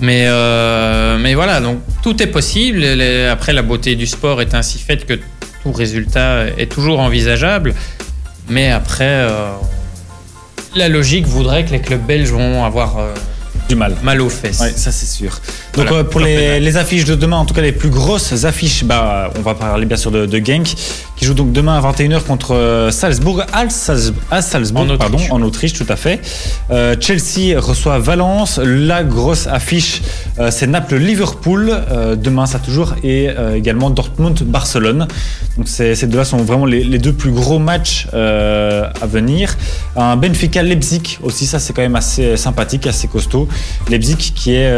[0.00, 2.84] Mais, euh, mais voilà, donc tout est possible.
[3.30, 5.14] Après, la beauté du sport est ainsi faite que
[5.62, 7.74] tout résultat est toujours envisageable.
[8.48, 9.52] Mais après, euh,
[10.74, 13.14] la logique voudrait que les clubs belges vont avoir euh,
[13.68, 13.96] Du mal.
[14.02, 14.60] mal aux fesses.
[14.60, 15.30] Ouais, ça c'est sûr.
[15.74, 18.44] Donc Voilà, euh, pour les, les affiches de demain, en tout cas les plus grosses
[18.44, 20.74] affiches, bah, on va parler bien sûr de, de Genk,
[21.16, 25.14] qui joue donc demain à 21h contre euh, Salzbourg, à, Salz- à Salzbourg, En pardon,
[25.16, 25.30] Autriche.
[25.32, 26.20] en Autriche, tout à fait.
[26.70, 28.58] Euh, Chelsea reçoit Valence.
[28.58, 30.02] La grosse affiche,
[30.38, 35.06] euh, c'est Naples-Liverpool, euh, demain ça toujours, et également Dortmund-Barcelone.
[35.56, 39.56] Donc ces, ces deux-là sont vraiment les, les deux plus gros matchs à venir.
[39.96, 43.48] Un Benfica-Leipzig aussi, ça c'est quand même assez sympathique, assez costaud.
[43.88, 44.72] Leipzig qui est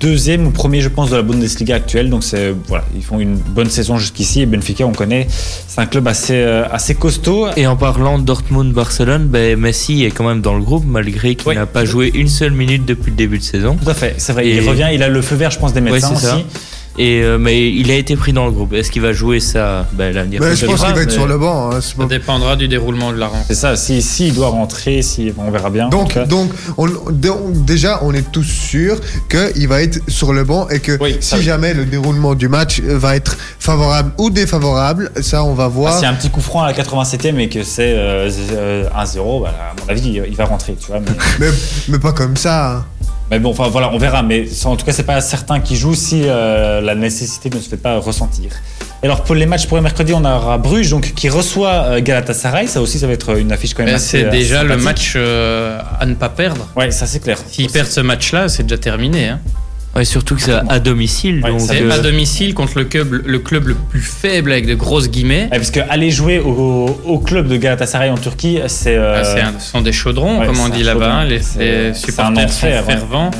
[0.00, 2.08] deuxième ou premier, je pense, de la Bundesliga actuelle.
[2.10, 4.40] Donc c'est voilà, ils font une bonne saison jusqu'ici.
[4.40, 5.26] Et Benfica, on connaît,
[5.66, 7.48] c'est un club assez, euh, assez costaud.
[7.56, 11.66] Et en parlant Dortmund-Barcelone, ben, Messi est quand même dans le groupe malgré qu'il n'a
[11.66, 13.76] pas joué une seule minute depuis le début de saison.
[13.82, 14.48] Tout à fait, c'est vrai.
[14.48, 16.38] Il revient, il a le feu vert, je pense, des médecins ça.
[16.98, 18.72] Et, euh, mais il a été pris dans le groupe.
[18.72, 21.70] Est-ce qu'il va jouer ça ben, L'avenir je pense qu'il va être sur le banc.
[21.72, 23.46] hein, Ça pas- dépendra du déroulement de la rencontre.
[23.48, 25.88] C'est ça, si, si il doit rentrer, si, on verra bien.
[25.88, 30.68] Donc, donc, on- donc, déjà, on est tous sûrs qu'il va être sur le banc
[30.68, 31.42] et que Oui, si oui.
[31.42, 35.92] jamais le déroulement du match va être favorable ou défavorable, ça, on va Ah, voir.
[35.94, 38.88] S'il y a un petit coup franc à la 87e et que c'est euh, euh,
[38.96, 41.00] 1-0, bah, à mon avis, il, il va rentrer, tu vois.
[41.00, 41.48] Mais, Mais,
[41.88, 42.76] mais pas comme ça.
[42.76, 42.84] hein.
[43.30, 44.22] Mais bon, enfin voilà, on verra.
[44.22, 47.68] Mais en tout cas, c'est pas certain qu'il joue si euh, la nécessité ne se
[47.68, 48.50] fait pas ressentir.
[49.02, 52.00] Et alors pour les matchs pour le mercredi, on aura Bruges donc qui reçoit euh,
[52.00, 52.66] Galatasaray.
[52.66, 53.94] Ça aussi, ça va être une affiche quand même.
[53.94, 56.68] Assez, C'est euh, déjà le match euh, à ne pas perdre.
[56.76, 57.38] Ouais, ça c'est clair.
[57.50, 59.28] S'ils perdent ce match-là, c'est déjà terminé.
[59.28, 59.40] Hein.
[59.96, 61.40] Ouais, surtout que c'est à domicile.
[61.42, 64.52] Ouais, donc, ça C'est euh, à domicile contre le club, le club le plus faible
[64.52, 65.44] avec de grosses guillemets.
[65.50, 68.94] Ouais, parce que aller jouer au, au club de Galatasaray en Turquie, c'est.
[68.96, 71.12] euh, Ah, c'est un- ce sont des chaudrons, ouais, comme on dit là-bas.
[71.12, 71.24] hein.
[71.24, 73.30] Les, supporters sont fervents.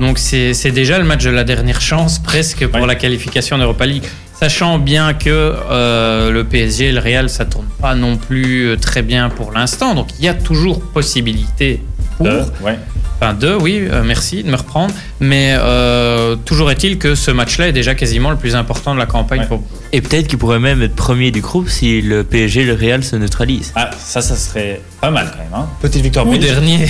[0.00, 2.86] Donc c'est c'est déjà le match de la dernière chance presque pour Ouais.
[2.86, 4.02] la qualification d'Europa League.
[4.38, 8.76] Sachant bien que euh, le PSG et le Real, ça tourne pas non plus euh,
[8.76, 9.94] très bien pour l'instant.
[9.94, 11.80] Donc il y a toujours possibilité
[12.18, 12.26] pour.
[12.26, 12.76] Euh, ouais.
[13.20, 14.92] Enfin, deux, oui, euh, merci de me reprendre.
[15.20, 19.06] Mais euh, toujours est-il que ce match-là est déjà quasiment le plus important de la
[19.06, 19.40] campagne.
[19.40, 19.46] Ouais.
[19.46, 19.62] Pour...
[19.92, 23.02] Et peut-être qu'il pourrait même être premier du groupe si le PSG et le Real
[23.04, 23.72] se neutralisent.
[23.76, 25.54] Ah, ça, ça serait pas mal quand même.
[25.54, 25.68] Hein.
[25.80, 26.86] Petite victoire Ou dernier.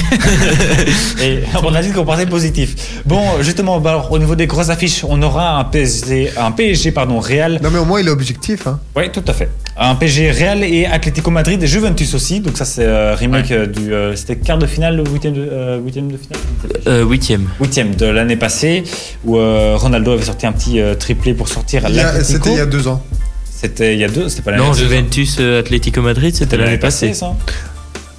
[1.22, 3.02] Et on a dit qu'on partait positif.
[3.04, 6.92] Bon, justement, bah, alors, au niveau des grosses affiches, on aura un PSG, un PSG
[6.92, 7.60] pardon, Real.
[7.62, 8.66] Non, mais au moins, il est objectif.
[8.66, 8.80] Hein.
[8.96, 9.50] Oui, tout à fait.
[9.76, 12.40] Un PSG Real et Atlético Madrid et Juventus aussi.
[12.40, 13.92] Donc ça, c'est euh, remake euh, du.
[13.92, 16.40] euh, C'était quart de finale huitième de, euh, huitième de finale
[16.86, 17.48] Euh, huitième.
[17.60, 18.84] Huitième de l'année passée
[19.24, 21.82] où euh, Ronaldo avait sorti un petit euh, triplé pour sortir.
[22.22, 23.02] C'était il y a deux ans.
[23.50, 24.28] C'était il y a deux.
[24.28, 24.82] C'était pas l'année Non, passée.
[24.82, 27.14] Juventus euh, Atlético Madrid, c'était l'année passée.
[27.14, 27.34] ça.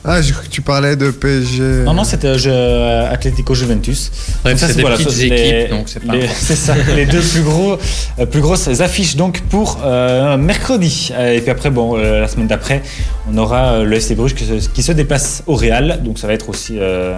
[0.08, 1.64] Ah, j'ai cru que tu parlais de PSG.
[1.84, 4.12] Non, non, c'était euh, je- Atlético Juventus.
[4.43, 7.22] Bref, ça, c'est des voilà, petites équipes, donc c'est pas les- C'est ça, les deux
[7.22, 7.78] plus, gros,
[8.30, 11.12] plus grosses affiches donc pour euh, mercredi.
[11.34, 12.84] Et puis après, bon, euh, la semaine d'après,
[13.32, 16.02] on aura le FC Bruges qui se, qui se déplace au Real.
[16.04, 17.18] Donc ça va être aussi euh,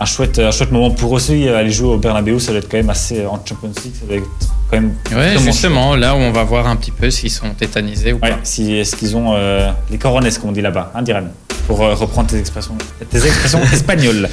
[0.00, 1.48] un, chouette, un chouette moment pour eux aussi.
[1.48, 3.94] Aller jouer au Bernabeu, ça va être quand même assez en Champions League.
[4.00, 4.24] Ça va être
[4.70, 4.94] quand même.
[5.14, 8.30] Ouais, justement, là où on va voir un petit peu s'ils sont tétanisés ou Ouais,
[8.30, 8.38] pas.
[8.42, 11.24] si, est-ce qu'ils ont euh, les corones, comme on dit là-bas, hein, Diran?
[11.72, 12.76] Pour euh, reprendre tes expressions,
[13.08, 14.28] tes expressions espagnoles.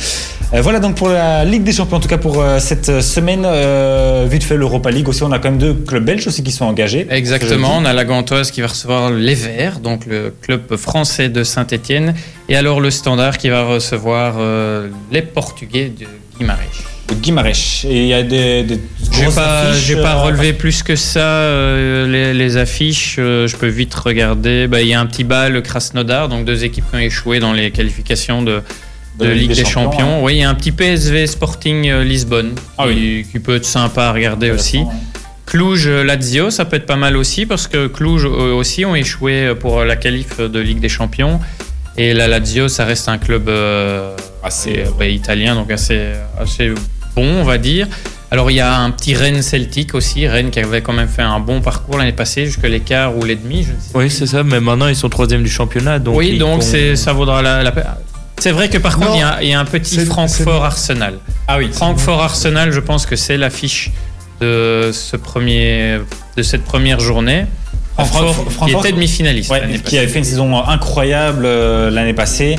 [0.53, 3.43] Euh, voilà donc pour la Ligue des Champions, en tout cas pour euh, cette semaine.
[3.45, 6.51] euh, vite fait l'Europa League aussi, on a quand même deux clubs belges aussi qui
[6.51, 7.07] sont engagés.
[7.09, 11.45] Exactement, on a la Gantoise qui va recevoir les Verts, donc le club français de
[11.45, 12.13] Saint-Etienne,
[12.49, 14.35] et alors le Standard qui va recevoir
[15.09, 16.98] les Portugais de Guimarães.
[17.15, 17.85] Guimarães.
[17.87, 18.79] Et il y a des, des
[19.11, 23.15] J'ai pas, affiches, j'ai pas euh, relevé plus que ça euh, les, les affiches.
[23.19, 24.67] euh, je peux vite regarder.
[24.67, 27.39] Bah, Il y a un petit bas, le Krasnodar, donc deux équipes qui ont échoué
[27.39, 28.61] dans les qualifications de,
[29.19, 30.17] de, Ligue des, Champions.
[30.17, 30.21] hein.
[30.21, 34.03] Oui, il y a un petit PSV Sporting Lisbonne Ah qui, qui peut être sympa
[34.05, 34.77] à regarder aussi.
[34.77, 35.03] Intéressant, ouais.
[35.45, 39.53] Cluj euh, Lazio, ça peut être pas mal aussi parce que Cluj aussi ont échoué
[39.59, 41.39] pour la qualif de Ligue des Champions.
[41.97, 43.49] Et la Lazio, ça reste un club
[44.41, 46.71] Assez, bah, italien, donc assez, assez
[47.15, 47.87] bon, on va dire.
[48.31, 51.23] Alors il y a un petit Rennes Celtic aussi, Rennes qui avait quand même fait
[51.23, 54.27] un bon parcours l'année passée, jusque l'écart ou les demi, je ne sais Oui, c'est
[54.27, 55.97] ça, mais maintenant ils sont troisième du championnat.
[55.97, 57.85] Donc oui, donc ça vaudra la, la peine.
[58.37, 61.15] C'est vrai que par Non, contre, il y a, il y a un petit Francfort-Arsenal.
[61.47, 61.69] Ah oui.
[61.73, 63.91] Francfort-Arsenal, je pense que c'est l'affiche
[64.39, 65.97] de, ce premier,
[66.37, 67.45] de cette première journée.
[67.97, 69.97] Ah, Francfort, Fran- qui Francfort- était demi-finaliste Ouais, qui passée.
[69.97, 72.57] avait fait une saison incroyable euh, l'année passée.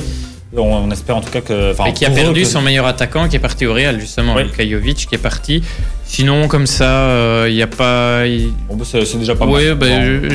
[0.56, 1.72] On, on espère en tout cas que.
[1.88, 4.34] Et qui a eux, perdu que- son meilleur attaquant qui est parti au Real, justement,
[4.34, 4.42] Oui.
[5.06, 5.62] Qui est parti.
[6.12, 8.24] Sinon, comme ça, euh, il n'y a pas.
[8.68, 9.74] Bon, bah, c'est déjà pas Oui, mal.
[9.76, 9.86] bah,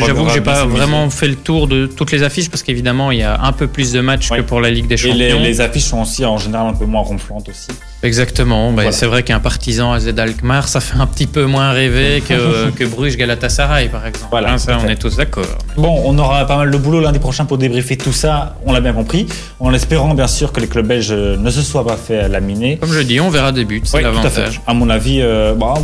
[0.06, 3.20] j'avoue que j'ai pas vraiment fait le tour de toutes les affiches parce qu'évidemment, il
[3.20, 4.38] y a un peu plus de matchs Ouais.
[4.38, 5.18] que pour la Ligue des Et Champions.
[5.18, 7.68] les, les affiches sont aussi en général un peu moins ronflantes aussi.
[8.04, 8.68] Exactement.
[8.70, 8.92] Bah, Voilà.
[8.94, 12.70] C'est vrai qu'un partisan à Z Alkmaar, ça fait un petit peu moins rêver que,
[12.72, 14.28] que Bruges Galatasaray, par exemple.
[14.32, 15.44] Voilà, Hein, ça, on est tous d'accord.
[15.76, 18.80] Bon, on aura pas mal de boulot lundi prochain pour débriefer tout ça, on l'a
[18.80, 19.28] bien compris.
[19.60, 22.78] En espérant bien sûr que les clubs belges euh, ne se soient pas fait laminer.
[22.78, 24.42] Comme je dis, on verra des buts, c'est Oui, tout à fait.
[24.42, 24.62] l'avantage.
[24.68, 25.82] À mon avis, euh, bah,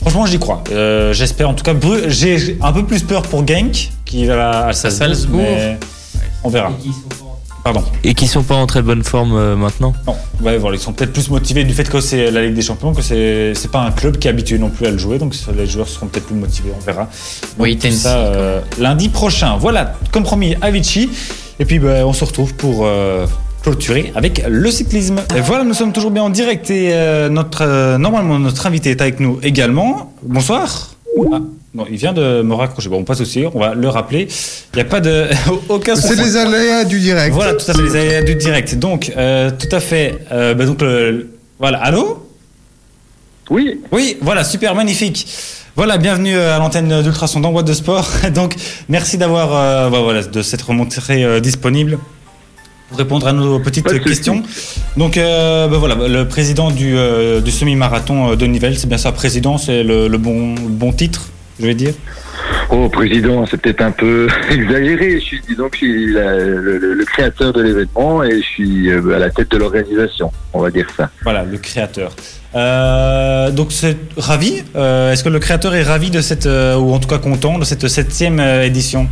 [0.00, 0.62] franchement, j'y crois.
[0.70, 1.74] Euh, J'espère en tout cas.
[2.08, 4.98] J'ai un peu plus peur pour Genk qui va à Salzbourg.
[4.98, 5.40] Salzbourg.
[5.40, 5.78] mais
[6.44, 6.70] On verra.
[7.64, 7.82] Pardon.
[8.04, 9.92] Et qui sont pas en très bonne forme euh, maintenant?
[10.06, 12.62] Non, ouais, voilà, ils sont peut-être plus motivés du fait que c'est la Ligue des
[12.62, 15.34] Champions, que c'est pas un club qui est habitué non plus à le jouer, donc
[15.56, 17.02] les joueurs seront peut-être plus motivés, on verra.
[17.02, 17.10] Donc,
[17.58, 19.56] Wait tout and ça euh, lundi prochain.
[19.56, 21.10] Voilà, comme promis, Avicii.
[21.58, 23.26] Et puis bah, on se retrouve pour euh,
[23.70, 25.16] clôturer avec le cyclisme.
[25.36, 28.90] Et voilà, nous sommes toujours bien en direct et euh, notre euh, normalement notre invité
[28.90, 30.12] est avec nous également.
[30.22, 30.90] Bonsoir.
[31.32, 31.38] Ah,
[31.74, 32.88] Non, il vient de me raccrocher.
[32.88, 34.28] Bon, pas de souci, on va le rappeler.
[34.72, 35.24] Il n'y a pas de
[35.68, 37.34] aucun C'est les aléas du direct.
[37.34, 38.76] Voilà, tout à fait, les aléas du direct.
[38.76, 40.14] Donc, euh, tout à fait.
[40.30, 42.24] euh, bah, donc, le- voilà, allô?
[43.50, 45.26] Oui, Oui, voilà, super, magnifique.
[45.74, 48.08] Voilà, bienvenue à l'antenne d'Ultrason dans Boîte de Sport.
[48.34, 48.54] Donc,
[48.88, 51.98] merci d'avoir, euh, bah, voilà, de s'être montré euh, disponible
[52.88, 54.42] pour répondre à nos petites questions.
[54.96, 58.98] Donc, euh, bah, voilà, le président du, euh, du semi-marathon euh, de Nivelles, c'est bien
[58.98, 61.28] ça, président, c'est le, le bon, le bon titre,
[61.60, 61.94] je vais dire.
[62.70, 65.18] oh président, c'est peut-être un peu exagéré.
[65.18, 69.18] Je suis, disons que je suis la- le, créateur de l'événement et je suis à
[69.18, 71.10] la tête de l'organisation, on va dire ça.
[71.24, 72.14] Voilà, le créateur.
[72.54, 74.62] Euh, donc, c'est ravi.
[74.74, 77.88] Est-ce que le créateur est ravi de cette, ou en tout cas content de cette
[77.88, 79.08] septième édition?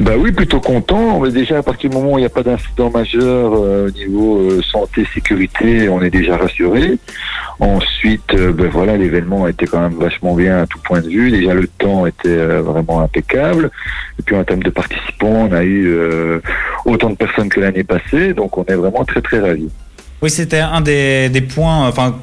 [0.00, 1.18] Bah oui, plutôt content.
[1.20, 3.90] Mais déjà, à partir du moment où il n'y a pas d'incident majeur euh, au
[3.90, 6.98] niveau euh, santé, sécurité, on est déjà rassuré.
[7.58, 11.32] Ensuite, euh, ben voilà, l'événement été quand même vachement bien à tout point de vue.
[11.32, 13.72] Déjà, le temps était euh, vraiment impeccable.
[14.20, 16.38] Et puis, en termes de participants, on a eu euh,
[16.84, 18.34] autant de personnes que l'année passée.
[18.34, 19.70] Donc, on est vraiment très, très ravis.
[20.20, 22.16] Oui, c'était un des, des points, enfin,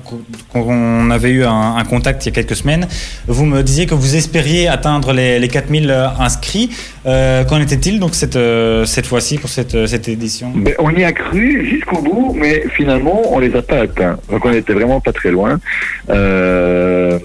[0.52, 2.88] qu'on avait eu un, un contact il y a quelques semaines.
[3.28, 5.90] Vous me disiez que vous espériez atteindre les, les 4000
[6.20, 6.72] inscrits.
[7.06, 10.52] Euh, Qu'en était-il donc cette, euh, cette fois-ci pour cette, cette édition?
[10.56, 14.18] Ben, on y a cru jusqu'au bout, mais finalement, on les a pas atteints.
[14.30, 15.60] Donc, on était vraiment pas très loin.
[16.10, 17.18] Euh,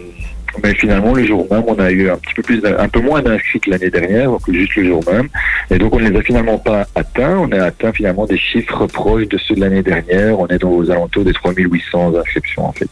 [0.62, 3.22] mais finalement, le jour même, on a eu un petit peu plus, un peu moins
[3.22, 5.28] d'inscrits que l'année dernière, donc juste le jour même.
[5.70, 7.36] Et donc, on ne les a finalement pas atteints.
[7.38, 10.38] On a atteint finalement des chiffres proches de ceux de l'année dernière.
[10.38, 12.88] On est dans aux alentours des 3800 inscriptions, en fait.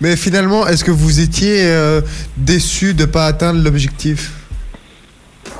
[0.00, 2.00] Mais finalement, est-ce que vous étiez euh,
[2.36, 4.32] déçu de ne pas atteindre l'objectif?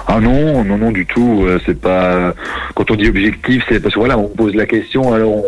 [0.09, 1.45] Ah non, non, non, du tout.
[1.47, 2.35] Euh, C'est pas.
[2.75, 5.45] Quand on dit objectif, c'est parce que voilà, on pose la question, alors on,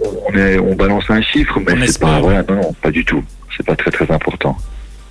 [0.00, 2.20] on, est, on balance un chiffre, mais c'est pas.
[2.20, 3.22] Voilà, non, non, pas du tout.
[3.56, 4.56] C'est pas très, très important.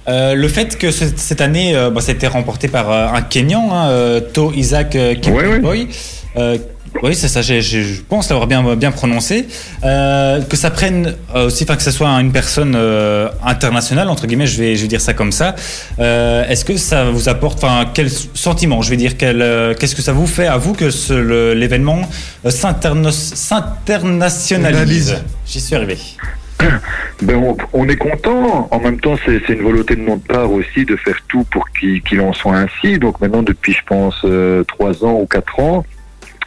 [0.08, 3.22] Euh, le fait que ce- cette année, euh, ça a été remporté par euh, un
[3.22, 4.92] Kenyan, hein, To Isaac
[5.22, 5.60] Kipchoge.
[6.38, 6.58] Euh,
[7.04, 9.46] oui, c'est ça, je pense l'avoir bien, bien prononcé.
[9.84, 12.76] Que ça prenne aussi, enfin que ce soit une personne
[13.44, 15.54] internationale, entre guillemets, je vais, je vais dire ça comme ça.
[16.00, 20.26] Est-ce que ça vous apporte, enfin, quel sentiment, je vais dire, qu'est-ce que ça vous
[20.28, 20.86] fait à vous que
[21.54, 22.02] l'événement
[22.50, 25.18] s'internationalise?
[25.46, 25.98] J'y suis arrivé.
[27.22, 28.68] Ben, on, on est content.
[28.72, 32.02] En même temps, c'est une volonté de notre part aussi de faire tout pour qu'il
[32.02, 33.00] qu'il en soit ainsi.
[33.00, 35.86] Donc maintenant, depuis, je pense, euh, trois ans ou quatre ans,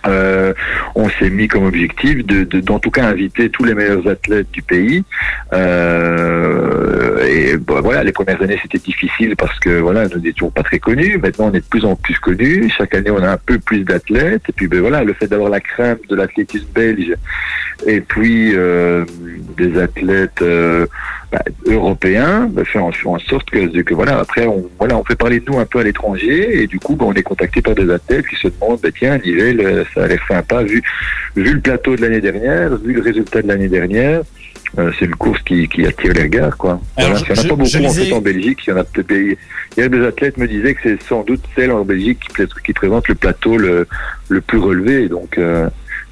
[0.06, 0.52] euh,
[0.94, 4.50] on s'est mis comme objectif de, de- d'en tout cas inviter tous les meilleurs athlètes
[4.52, 5.04] du pays.
[5.52, 10.62] Euh, et bah, voilà, les premières années c'était difficile parce que voilà, nous n'étions pas
[10.62, 11.18] très connus.
[11.18, 12.72] Maintenant, on est de plus en plus connus.
[12.76, 14.42] Chaque année, on a un peu plus d'athlètes.
[14.48, 17.14] Et puis, ben voilà, le fait d'avoir la crème de l'athlétisme belge
[17.86, 19.04] et puis euh,
[19.56, 20.86] des athlètes euh,
[21.32, 25.14] bah, européens bah, fait, en, en sorte que, que voilà après on voilà on fait
[25.16, 27.74] parler de nous un peu à l'étranger et du coup bah, on est contacté par
[27.74, 30.82] des athlètes qui se demandent bah, tiens Nivelles euh, ça a l'air sympa vu
[31.36, 34.22] vu le plateau de l'année dernière vu le résultat de l'année dernière
[34.78, 36.80] euh, c'est une course qui, qui attire les regards quoi.
[36.96, 38.60] Alors, Voilà, il n'y en a je- pas beaucoup je en fait en Belgique.
[38.66, 39.36] Il y en a peut-être des-
[39.76, 42.44] il y a des athlètes me disaient que c'est sans doute celle en Belgique qui,
[42.64, 43.88] qui présente le plateau le,
[44.28, 45.08] le plus relevé.
[45.08, 45.68] Donc euh,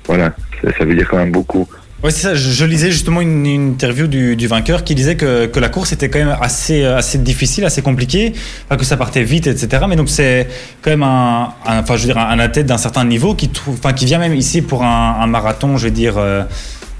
[0.06, 1.68] voilà, ça, ça veut dire quand même beaucoup.
[2.04, 2.34] Oui, c'est ça.
[2.36, 6.36] Je, lisais justement une, interview du, vainqueur qui disait que, la course était quand même
[6.40, 8.34] assez, assez difficile, assez compliquée,
[8.70, 9.84] que ça partait vite, etc.
[9.88, 10.46] Mais donc c'est
[10.80, 13.92] quand même un, enfin, je veux dire, un athlète d'un certain niveau qui trouve, enfin,
[13.92, 16.44] qui vient même ici pour un, marathon, je veux dire, euh,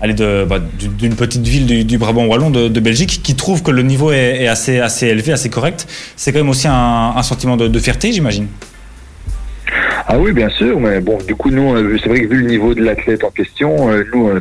[0.00, 3.70] aller de, bah, du- d'une petite ville du, Brabant wallon de, Belgique, qui trouve que
[3.70, 5.86] le niveau est, assez, assez élevé, assez correct.
[6.16, 8.48] C'est quand même aussi un, sentiment de fierté, j'imagine.
[10.06, 12.46] Ah oui, bien sûr, mais bon, du coup, nous, euh, c'est vrai que vu le
[12.48, 14.40] niveau de l'athlète en question, euh, nous, euh,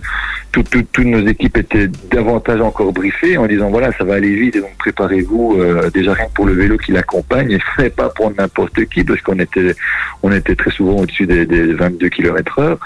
[0.54, 4.34] tout- tout- toutes nos équipes étaient davantage encore briefées en disant voilà, ça va aller
[4.34, 8.10] vite et donc préparez-vous euh, déjà rien pour le vélo qui l'accompagne et faites pas
[8.10, 9.76] pour n'importe qui parce qu'on était,
[10.24, 12.80] on était très souvent au-dessus des, des 22 km heure.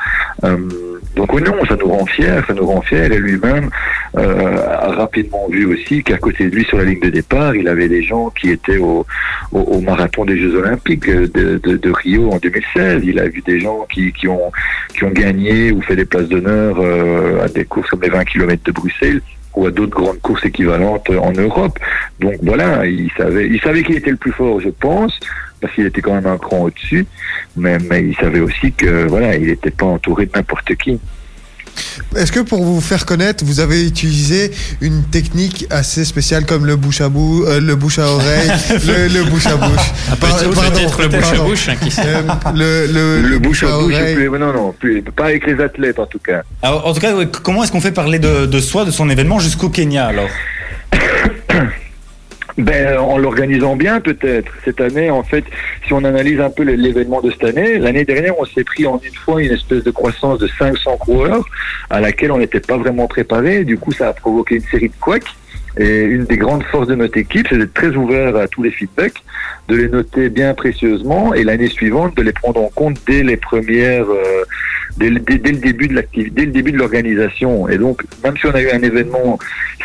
[1.15, 3.69] Donc non, ça nous rend fiers, ça nous rend fiers et lui-même
[4.17, 7.67] euh, a rapidement vu aussi qu'à côté de lui sur la ligne de départ, il
[7.67, 9.05] avait des gens qui étaient au,
[9.51, 13.03] au, au marathon des Jeux Olympiques de, de, de Rio en 2016.
[13.05, 14.51] Il a vu des gens qui, qui, ont,
[14.93, 18.23] qui ont gagné ou fait des places d'honneur euh, à des courses comme les 20
[18.25, 19.21] km de Bruxelles
[19.55, 21.77] ou à d'autres grandes courses équivalentes en Europe.
[22.19, 25.19] Donc voilà, il savait, il savait qu'il était le plus fort, je pense,
[25.61, 27.05] parce qu'il était quand même un cran au-dessus,
[27.55, 30.99] mais, mais il savait aussi que voilà, il n'était pas entouré de n'importe qui.
[32.17, 34.51] Est-ce que pour vous faire connaître, vous avez utilisé
[34.81, 38.51] une technique assez spéciale comme le bouche à bouche, le bouche à oreille,
[38.87, 39.87] le, le bouche à bouche?
[40.19, 41.45] Par- Peut-être le bouche à pardon.
[41.45, 41.89] bouche, hein, qui.
[42.05, 42.21] Euh,
[42.53, 44.15] le, le, Le bouche à bouche, oreille.
[44.15, 46.41] plus, non, non, plus, pas avec les athlètes en tout cas.
[46.61, 49.39] Alors, en tout cas, comment est-ce qu'on fait parler de, de soi, de son événement
[49.39, 50.29] jusqu'au Kenya alors?
[52.57, 54.51] Ben, en l'organisant bien peut-être.
[54.65, 55.45] Cette année, en fait,
[55.85, 58.99] si on analyse un peu l'événement de cette année, l'année dernière, on s'est pris en
[59.03, 61.45] une fois une espèce de croissance de 500 coureurs
[61.89, 63.63] à laquelle on n'était pas vraiment préparé.
[63.63, 65.23] Du coup, ça a provoqué une série de couacs.
[65.77, 68.71] Et une des grandes forces de notre équipe, c'est d'être très ouvert à tous les
[68.71, 69.23] feedbacks,
[69.69, 73.37] de les noter bien précieusement et l'année suivante de les prendre en compte dès les
[73.37, 74.43] premières, euh,
[74.97, 77.67] dès, le- dès- le début de l'activité, dès le début de l'organisation.
[77.69, 79.37] Et donc, même si on a eu un événement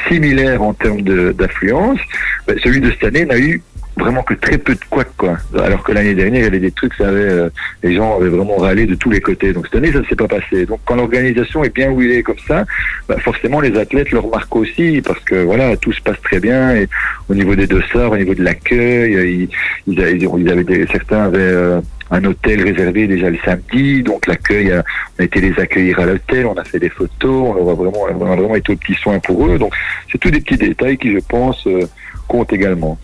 [0.09, 1.98] similaire en termes d'affluence,
[2.46, 3.62] ben, celui de cette année n'a eu
[3.98, 5.38] vraiment que très peu de couacs, quoi.
[5.59, 7.48] Alors que l'année dernière, il y avait des trucs, ça avait, euh,
[7.82, 9.54] les gens avaient vraiment râlé de tous les côtés.
[9.54, 10.66] Donc cette année, ça ne s'est pas passé.
[10.66, 12.66] Donc quand l'organisation est bien huilée comme ça,
[13.09, 16.74] bah, forcément les athlètes le remarquent aussi parce que voilà, tout se passe très bien
[16.76, 16.88] et
[17.30, 19.48] au niveau des dossards, au niveau de l'accueil, euh, ils,
[19.86, 21.80] ils, ils avaient des- certains avaient euh,
[22.11, 24.84] un hôtel réservé déjà le samedi, donc l'accueil, a-
[25.18, 28.07] on a été les accueillir à l'hôtel, on a fait des photos, on a vraiment,
[28.07, 29.59] a vraiment été aux petits soins pour eux.
[29.59, 29.72] Donc
[30.11, 31.86] c'est tous des petits détails qui, je pense, euh,
[32.28, 32.98] comptent également.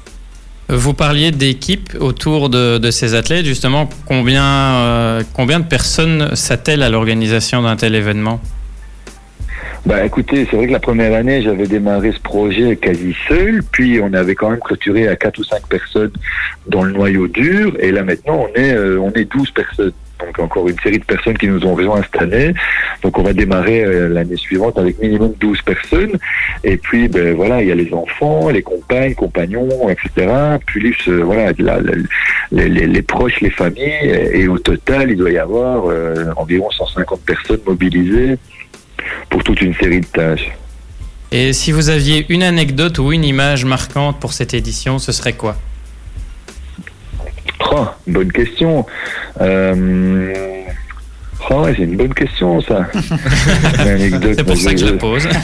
[0.69, 6.83] Vous parliez d'équipe autour de, de ces athlètes, justement, combien, euh, combien de personnes s'attellent
[6.83, 8.41] à l'organisation d'un tel événement?
[9.85, 14.01] Bah écoutez, c'est vrai que la première année, j'avais démarré ce projet quasi seul, puis
[14.01, 16.13] on avait quand même clôturé à quatre ou cinq personnes
[16.69, 19.93] dans le noyau dur, et là maintenant on est euh, on est 12 personnes.
[20.25, 22.55] Donc encore une série de personnes qui nous ont rejoints cette année.
[23.03, 26.17] Donc on va démarrer euh, l'année suivante avec minimum 12 personnes.
[26.63, 30.33] Et puis ben voilà, il y a les enfants, les compagnes, compagnons, etc.
[30.65, 31.53] Plus euh, voilà
[32.53, 34.31] les proches, les familles.
[34.33, 38.39] Et au total, il doit y avoir euh, environ 150 personnes mobilisées
[39.31, 40.51] pour toute une série de tâches.
[41.31, 45.33] Et si vous aviez une anecdote ou une image marquante pour cette édition, ce serait
[45.33, 45.57] quoi?
[47.73, 48.85] Oh, bonne question.
[49.41, 50.63] Euh...
[51.51, 52.87] Oh, c'est une bonne question, ça.
[52.93, 55.29] C'est pour ça que je la pose.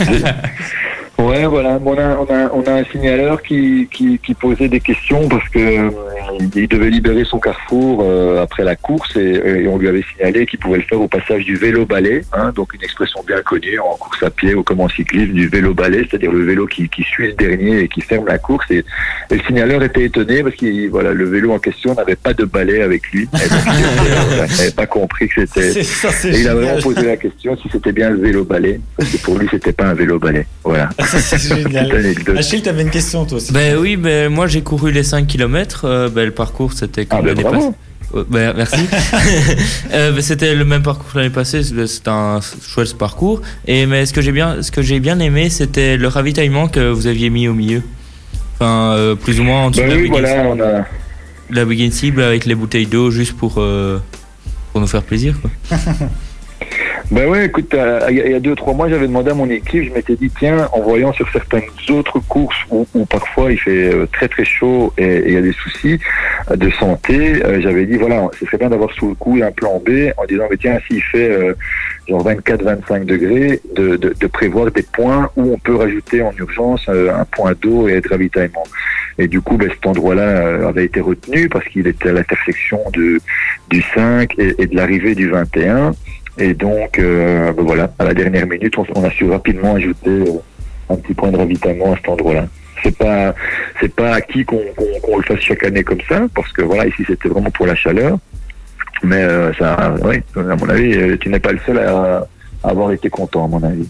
[1.18, 1.80] Ouais, voilà.
[1.84, 5.48] On a, on a, on a un signaleur qui, qui, qui posait des questions parce
[5.48, 5.90] que euh,
[6.54, 10.46] il devait libérer son carrefour euh, après la course et, et on lui avait signalé
[10.46, 13.78] qu'il pouvait le faire au passage du vélo balai, hein, donc une expression bien connue
[13.78, 16.88] en course à pied ou comme en cyclisme du vélo balai, c'est-à-dire le vélo qui,
[16.88, 18.70] qui suit le dernier et qui ferme la course.
[18.70, 18.84] Et,
[19.30, 22.44] et le signaleur était étonné parce que voilà, le vélo en question n'avait pas de
[22.44, 23.22] balai avec lui.
[23.22, 27.56] Et donc, il n'avait pas compris que c'était et il a vraiment posé la question
[27.56, 30.46] si c'était bien le vélo balai, parce que pour lui c'était pas un vélo balai.
[30.64, 30.90] Voilà.
[30.98, 31.90] Ça, c'est génial.
[31.94, 32.36] anecdote.
[32.36, 33.52] Achille, t'avais une question toi aussi.
[33.52, 35.86] Ben oui, ben moi j'ai couru les 5 km.
[36.26, 37.70] Le parcours c'était Ah comme ben l'année passée.
[38.14, 38.76] Ouais, ben, merci.
[39.92, 41.62] Euh, ben, c'était le même parcours que l'année passée.
[41.62, 43.42] c'est- C'était un chouette parcours.
[43.66, 46.90] Et mais ce que j'ai bien, ce que j'ai bien aimé, c'était le ravitaillement que
[46.90, 47.82] vous aviez mis au milieu.
[48.54, 50.84] Enfin, euh, plus ou moins en dessous Ben de la oui, voilà, on a.
[51.50, 53.98] la begin cible avec les bouteilles d'eau juste pour euh,
[54.72, 55.34] pour nous faire plaisir.
[55.40, 55.78] Quoi.
[57.10, 59.84] Ben ouais, écoute, euh, il y, a- deux trois mois, j'avais demandé à mon équipe,
[59.84, 63.94] je m'étais dit tiens, en voyant sur certaines autres courses où, où parfois il fait
[63.94, 65.98] euh, très très chaud et il y a des soucis
[66.54, 69.80] de santé, euh, j'avais dit voilà, ce serait bien d'avoir sous le coup un plan
[69.84, 71.54] B en disant mais tiens, s'il fait euh,
[72.08, 76.88] genre 24-25 degrés, de, de, de prévoir des points où on peut rajouter en urgence
[76.88, 78.64] un point d'eau et de ravitaillement.
[79.18, 83.20] Et du coup, ben, cet endroit-là avait été retenu parce qu'il était à l'intersection du
[83.94, 85.92] 5 et, et de l'arrivée du 21.
[86.38, 90.08] Et donc, euh, ben voilà, à la dernière minute, on, on a su rapidement ajouter
[90.10, 90.38] euh,
[90.90, 92.46] un petit point de ravitaillement à cet endroit-là.
[92.82, 93.34] C'est pas,
[93.80, 94.60] c'est pas acquis qu'on
[95.02, 97.74] qu'on le fasse chaque année comme ça, parce que voilà, ici c'était vraiment pour la
[97.74, 98.18] chaleur.
[99.02, 102.26] Mais euh, ça, oui, à mon avis, euh, tu n'es pas le seul à,
[102.62, 103.88] à avoir été content, à mon avis.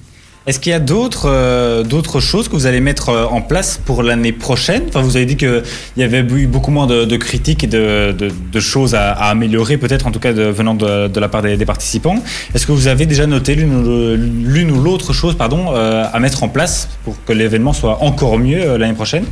[0.48, 3.76] Est-ce qu'il y a d'autres euh, d'autres choses que vous allez mettre euh, en place
[3.76, 4.84] pour l'année prochaine?
[4.88, 5.62] Enfin, vous avez dit qu'il
[5.98, 10.10] y avait eu beaucoup moins de, critiques et de, de- choses à, améliorer, peut-être en
[10.10, 12.16] tout cas venant de, la part des, participants.
[12.54, 16.48] Est-ce que vous avez déjà noté l'une ou, l'autre chose pardon, euh, à mettre en
[16.48, 19.26] place pour que l'événement soit encore mieux l'année prochaine?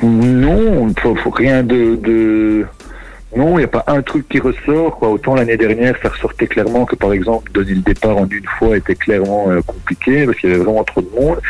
[0.00, 2.66] Non, faut, rien de...
[3.36, 4.98] non, il n'y a pas un truc qui ressort.
[4.98, 5.10] Quoi.
[5.10, 8.76] Autant l'année dernière, ça ressortait clairement que par exemple donner le départ en une fois
[8.76, 11.40] était clairement euh, compliqué parce qu'il y avait vraiment trop de monde.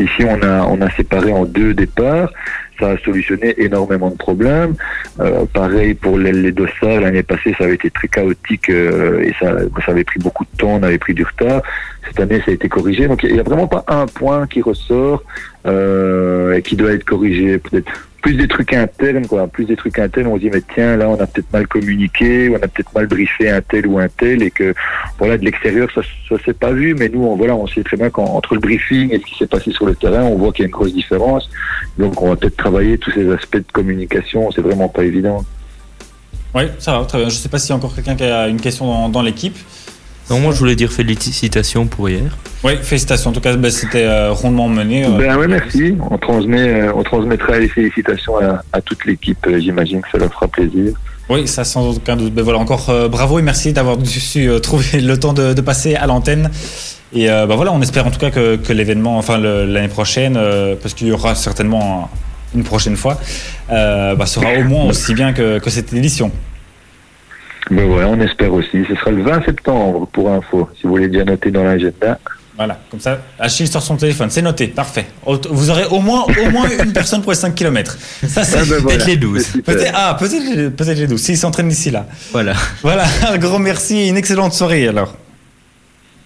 [0.00, 2.32] Ici, on a on a séparé en deux départs.
[2.80, 4.74] Ça a solutionné énormément de problèmes.
[5.20, 9.32] Euh, pareil pour les, les dossards, l'année passée, ça avait été très chaotique euh, et
[9.40, 9.52] ça,
[9.84, 11.62] ça avait pris beaucoup de temps, on avait pris du retard.
[12.06, 13.06] Cette année, ça a été corrigé.
[13.06, 15.22] Donc, il n'y a vraiment pas un point qui ressort
[15.66, 17.58] et qui doit être corrigé.
[17.58, 19.46] Peut-être plus des trucs internes, quoi.
[19.46, 22.48] Plus des trucs internes, on se dit, mais tiens, là, on a peut-être mal communiqué,
[22.50, 24.74] on a peut-être mal briefé un tel ou un tel, et que,
[25.18, 27.96] voilà, de l'extérieur, ça, ça s'est pas vu, mais nous, on, voilà, on sait très
[27.96, 30.62] bien qu'entre le briefing et ce qui s'est passé sur le terrain, on voit qu'il
[30.62, 31.48] y a une grosse différence.
[31.98, 35.44] Donc, on va peut-être travailler tous ces aspects de communication, c'est vraiment pas évident.
[36.54, 37.28] Oui, ça va, très bien.
[37.28, 39.56] Je sais pas s'il y a encore quelqu'un qui a une question dans l'équipe.
[40.28, 42.36] Donc moi je voulais dire félicitations pour hier.
[42.64, 43.30] Oui, félicitations.
[43.30, 45.04] En tout cas, ben, c'était euh, rondement mené.
[45.04, 45.10] euh.
[45.16, 45.94] Ben oui, merci.
[46.10, 49.46] On, transmet, euh, on transmettra les félicitations à, à toute l'équipe.
[49.58, 50.92] J'imagine que ça leur fera plaisir.
[51.30, 52.34] Oui, ça sans aucun doute.
[52.34, 55.60] Ben voilà, encore euh, bravo et merci d'avoir su euh, trouver le temps de, de
[55.60, 56.50] passer à l'antenne.
[57.14, 60.36] Et euh, ben voilà, on espère en tout cas que, que l'événement, enfin l'année prochaine,
[60.36, 62.10] euh, parce qu'il y aura certainement
[62.54, 63.18] une prochaine fois,
[63.70, 66.30] euh, ben, sera au moins aussi bien que, que cette édition.
[67.70, 68.84] Ben voilà, on espère aussi.
[68.88, 72.18] Ce sera le 20 septembre pour info, si vous voulez déjà noter dans l'agenda.
[72.56, 75.06] Voilà, comme ça, Achille sort son téléphone, c'est noté, parfait.
[75.48, 77.96] Vous aurez au moins, au moins une personne pour les 5 km.
[78.26, 79.40] Ça, c'est Ah ben voilà, les 12.
[79.42, 79.74] c'est super.
[79.76, 82.06] peut-être ah, peut-être les- peut-être les 12, s'ils s'entraînent d'ici là.
[82.32, 82.54] Voilà.
[82.82, 85.14] Voilà, un grand merci et une excellente soirée alors.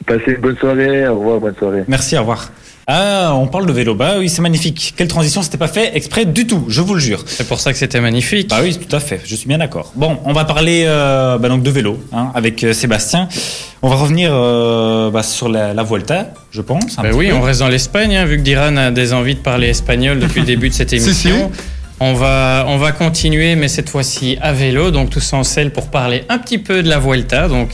[0.06, 1.06] Passez une bonne soirée.
[1.06, 1.84] Au revoir, bonne soirée.
[1.86, 2.50] Merci, au revoir.
[2.94, 3.94] Ah, on parle de vélo.
[3.94, 4.92] Bah oui, c'est magnifique.
[4.94, 7.24] Quelle transition, c'était pas fait exprès du tout, je vous le jure.
[7.26, 8.50] C'est pour ça que c'était magnifique.
[8.50, 9.92] Bah oui, tout à fait, je suis bien d'accord.
[9.94, 13.30] Bon, on va parler euh, bah donc de vélo hein, avec euh, Sébastien.
[13.80, 16.98] On va revenir euh, bah, sur la, la Vuelta, je pense.
[16.98, 17.34] un petit oui, peu.
[17.34, 20.40] on reste dans l'Espagne, hein, vu que Diran a des envies de parler espagnol depuis
[20.40, 21.50] le début de cette Si, émission.
[21.98, 25.86] On va, on va continuer, mais cette fois-ci à vélo, donc tous en selle pour
[25.86, 27.70] parler un petit peu de la Vuelta, donc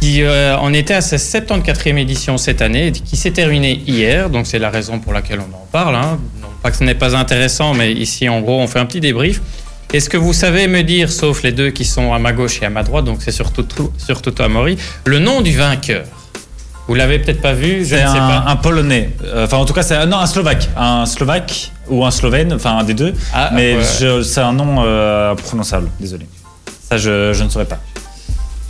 [0.00, 4.46] qui euh, en était à sa 74e édition cette année, qui s'est terminée hier, donc
[4.46, 5.94] c'est la raison pour laquelle on en parle.
[5.96, 6.18] Hein.
[6.40, 9.00] Non pas que ce n'est pas intéressant, mais ici en gros on fait un petit
[9.00, 9.40] débrief.
[9.92, 12.66] Est-ce que vous savez me dire, sauf les deux qui sont à ma gauche et
[12.66, 13.64] à ma droite, donc c'est surtout,
[13.98, 16.04] surtout toi Maury, le nom du vainqueur?
[16.88, 18.44] Vous l'avez peut-être pas vu, je C'est ne sais un, pas.
[18.46, 19.10] un Polonais.
[19.24, 22.78] Euh, Enfin, en tout cas, c'est non un Slovaque, un Slovaque ou un Slovène, enfin
[22.78, 23.12] un des deux.
[23.32, 24.22] Ah, mais ouais.
[24.22, 25.88] c'est un nom euh, prononçable.
[25.98, 26.26] Désolé.
[26.88, 27.78] Ça, je, je ne saurais pas.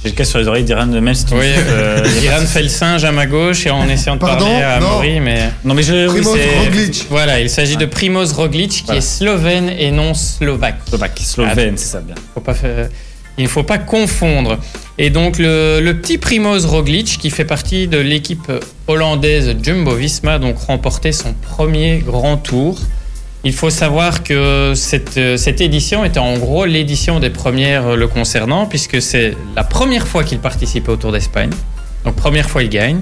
[0.07, 2.69] J'ai le cas sur les oreilles d'Iran, même si Oui, euh, Diran de- fait le
[2.69, 4.89] singe à ma gauche et en essayant de Pardon parler à Non.
[4.91, 6.07] Maury, mais Non, mais je.
[6.09, 7.07] oui, Primoz c'est- Roglic.
[7.11, 8.99] voilà, il s'agit de Primoz Roglic qui Voilà.
[8.99, 10.77] est slovène et non slovaque.
[10.89, 12.15] Slovaque, slovène, c'est ça bien.
[12.35, 12.89] Faut pas faire-
[13.37, 14.59] Il ne faut pas confondre.
[14.97, 18.51] Et donc le, le petit Primoz Roglic qui fait partie de l'équipe
[18.87, 22.79] hollandaise Jumbo-Visma donc remporté son premier grand tour.
[23.47, 27.97] Il faut savoir que cette, euh, cette édition était en gros l'édition des premières euh,
[27.97, 31.51] le concernant puisque c'est la première fois qu'il participait au Tour d'Espagne.
[32.05, 33.01] Donc première fois il gagne.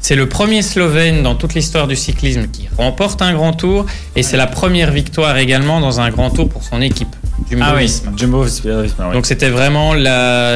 [0.00, 4.22] C'est le premier Slovène dans toute l'histoire du cyclisme qui remporte un grand tour et
[4.22, 7.14] c'est la première victoire également dans un grand tour pour son équipe.
[7.60, 7.92] Ah oui.
[8.16, 9.14] Jumbo Visma, oui.
[9.14, 9.94] Donc c'était vraiment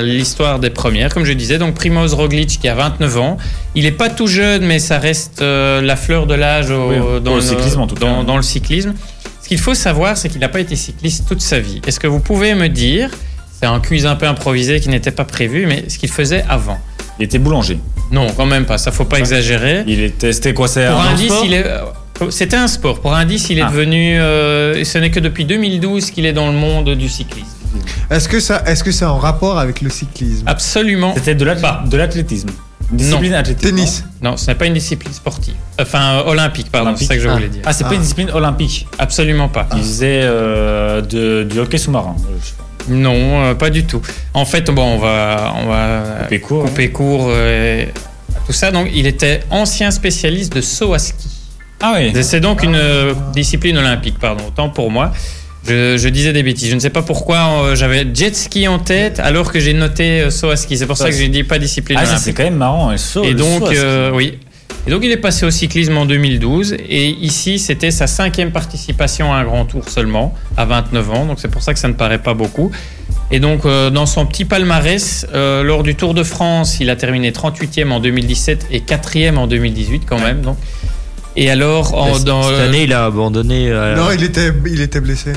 [0.02, 1.58] l'histoire des premières, comme je disais.
[1.58, 3.36] Donc Primoz Roglic qui a 29 ans,
[3.74, 6.96] il n'est pas tout jeune, mais ça reste euh, la fleur de l'âge au- Oui,
[6.98, 8.00] dans, pour le cyclisme, en tout cas.
[8.06, 8.94] dans, dans le cyclisme.
[9.46, 11.80] Ce qu'il faut savoir, c'est qu'il n'a pas été cycliste toute sa vie.
[11.86, 13.10] Est-ce que vous pouvez me dire,
[13.60, 16.80] c'est un quiz un peu improvisé qui n'était pas prévu, mais ce qu'il faisait avant
[17.20, 17.78] Il était boulanger.
[18.10, 18.76] Non, quand même pas.
[18.76, 19.84] Ça faut pas exagérer.
[19.86, 21.64] Il était, c'était quoi C'est Pour un indice, sport il est.
[21.64, 23.00] euh, C'était un sport.
[23.00, 23.70] Pour indice, il est Ah.
[23.70, 24.18] devenu.
[24.18, 27.46] euh, ce n'est que depuis 2012 qu'il est dans le monde du cyclisme.
[28.10, 30.42] Est-ce que ça, est-ce que c'est en rapport avec le cyclisme?
[30.48, 31.14] Absolument.
[31.14, 32.48] C'était de l'ath- de l'athlétisme.
[32.90, 33.68] Discipline athlétique.
[33.68, 34.04] Tennis.
[34.22, 35.54] Non, ce n'est pas une discipline sportive.
[35.80, 37.34] Enfin, euh, olympique, pardon, c'est ça que je Ah.
[37.34, 37.62] voulais dire.
[37.64, 37.94] Ah, c'est pas Ah.
[37.94, 38.86] une discipline olympique.
[38.98, 39.66] Absolument pas.
[39.74, 42.14] Il faisait euh, de, du hockey sous-marin.
[42.18, 42.64] Euh, pas.
[42.88, 44.00] Non, euh, pas du tout.
[44.34, 46.68] En fait, bon, on va, on va Couper court, hein.
[46.68, 48.70] couper court, à tout ça.
[48.70, 51.28] Donc, il était ancien spécialiste de saut à ski.
[51.82, 52.12] Ah oui.
[52.22, 55.12] C'est donc une euh, discipline olympique, pardon, autant pour moi.
[55.68, 56.70] Je, je disais des bêtises.
[56.70, 60.22] Je ne sais pas pourquoi euh, j'avais jet ski en tête alors que j'ai noté
[60.22, 60.76] euh, saut à ski.
[60.78, 62.90] C'est pour ça que j'ai dit pas discipline Ah, c'est quand même marrant.
[62.90, 63.78] le saut- Et donc, saut à ski.
[63.78, 64.38] euh, oui.
[64.86, 66.74] Et donc, il est passé au cyclisme en 2012.
[66.88, 71.24] Et ici, c'était sa cinquième participation à un grand tour seulement, à 29 ans.
[71.26, 72.70] Donc, c'est pour ça que ça ne paraît pas beaucoup.
[73.32, 76.94] Et donc, euh, dans son petit palmarès, euh, lors du Tour de France, il a
[76.94, 80.42] terminé 38e en 2017 et 4e en 2018 quand même.
[80.42, 80.56] Donc.
[81.34, 83.68] Et alors, en- dans, Cette année, il a abandonné.
[83.68, 85.32] euh, Non, il était, il était blessé.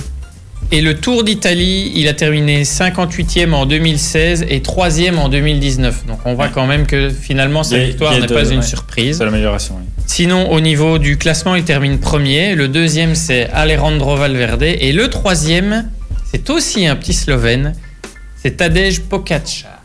[0.72, 6.06] Et le Tour d'Italie, il a terminé 58e en 2016 et 3e en 2019.
[6.06, 6.52] Donc, on voit Ouais.
[6.54, 8.66] quand même que finalement, sa victoire n'est pas une ouais.
[8.66, 9.18] surprise.
[9.18, 9.76] C'est l'amélioration.
[9.80, 9.86] oui.
[10.06, 12.56] Sinon, au niveau du classement, il termine premier.
[12.56, 14.64] Le deuxième, c'est Alejandro Valverde.
[14.64, 15.90] Et le troisième,
[16.32, 17.74] c'est aussi un petit Slovène.
[18.42, 19.82] C'est Tadej Pogacar.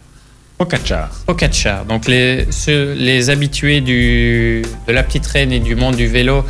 [0.59, 1.11] Pogacar.
[1.27, 1.85] Pogacar.
[1.87, 6.45] Donc, les, ceux- les habitués du, de la petite reine et du monde du vélo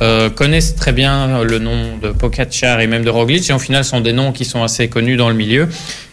[0.00, 3.48] euh, connaissent très bien le nom de Pogacar et même de Roglic.
[3.50, 5.68] Et au final, sont des noms qui sont assez connus dans le milieu.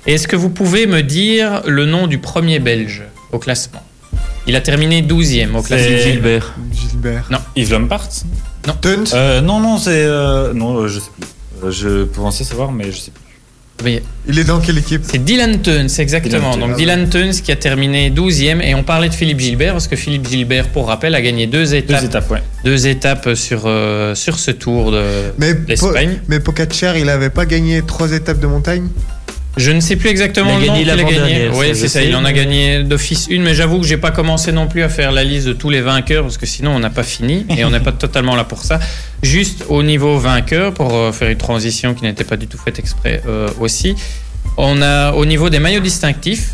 [0.05, 3.83] Et Est-ce que vous pouvez me dire le nom du premier Belge au classement?
[4.47, 5.97] Il a terminé 12e au C'est- classement.
[6.03, 6.53] Gilbert.
[6.73, 7.29] Gilbert.
[7.55, 8.09] Yves Lampart?
[8.81, 9.03] Tunt?
[9.13, 9.91] euh, Non, non, c'est.
[10.05, 11.71] euh, non, euh, je sais plus.
[11.71, 13.23] Je pensais savoir, mais je sais plus.
[13.83, 16.51] Mais Il est dans quelle équipe C'est Dylan Teuns, exactement.
[16.51, 16.67] Dylan.
[16.69, 19.95] Donc Dylan Teuns qui a terminé 12e et on parlait de Philippe Gilbert parce que
[19.95, 22.43] Philippe Gilbert, pour rappel, a gagné deux Deux étapes, ouais.
[22.65, 25.01] deux étapes sur, euh, sur ce tour de
[25.37, 25.93] Mais, Po-
[26.27, 28.87] mais Pogacar, il avait pas gagné trois étapes de montagne?
[29.59, 31.49] Je ne sais plus exactement Il a le nom gagné qu'il a gagné.
[31.53, 32.01] Oui, c'est ça.
[32.01, 34.89] Il en a gagné d'office une, mais j'avoue que j'ai pas commencé non plus à
[34.89, 37.65] faire la liste de tous les vainqueurs parce que sinon on n'a pas fini et
[37.65, 38.79] on n'est pas totalement là pour ça.
[39.21, 42.79] Juste au niveau vainqueur, pour euh, faire une transition qui n'était pas du tout faite
[42.79, 43.95] exprès euh, aussi,
[44.55, 46.53] on a au niveau des maillots distinctifs.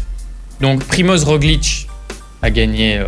[0.59, 1.87] Donc Primoz Roglic
[2.41, 3.03] a gagné euh,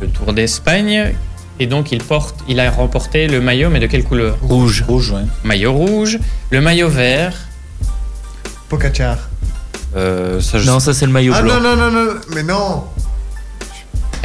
[0.00, 1.14] le, le Tour d'Espagne
[1.60, 4.36] et donc il porte, il a remporté le maillot, mais de quelle couleur?
[4.42, 4.84] Rouge.
[4.86, 5.22] Rouge, ouais.
[5.44, 6.18] Maillot rouge,
[6.50, 7.47] le maillot vert.
[8.68, 9.16] Pogacar.
[9.96, 11.60] Euh, ça, je Non, ça c'est le maillot Ah blanc.
[11.60, 12.84] non, non, non, non, mais non.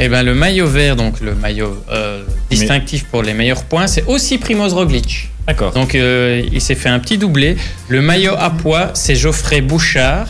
[0.00, 4.04] Eh ben le maillot vert, donc le maillot euh, distinctif pour les meilleurs points, c'est
[4.06, 5.30] aussi Primoz Roglic.
[5.46, 5.72] D'accord.
[5.72, 7.56] Donc euh, il s'est fait un petit doublé.
[7.88, 10.26] Le maillot à poids, c'est Geoffrey Bouchard.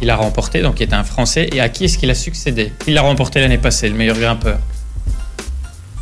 [0.00, 1.50] Il a remporté, donc il est un Français.
[1.52, 2.72] Et à qui est-ce qu'il a succédé?
[2.86, 4.58] Il l'a remporté l'année passée, le meilleur grimpeur.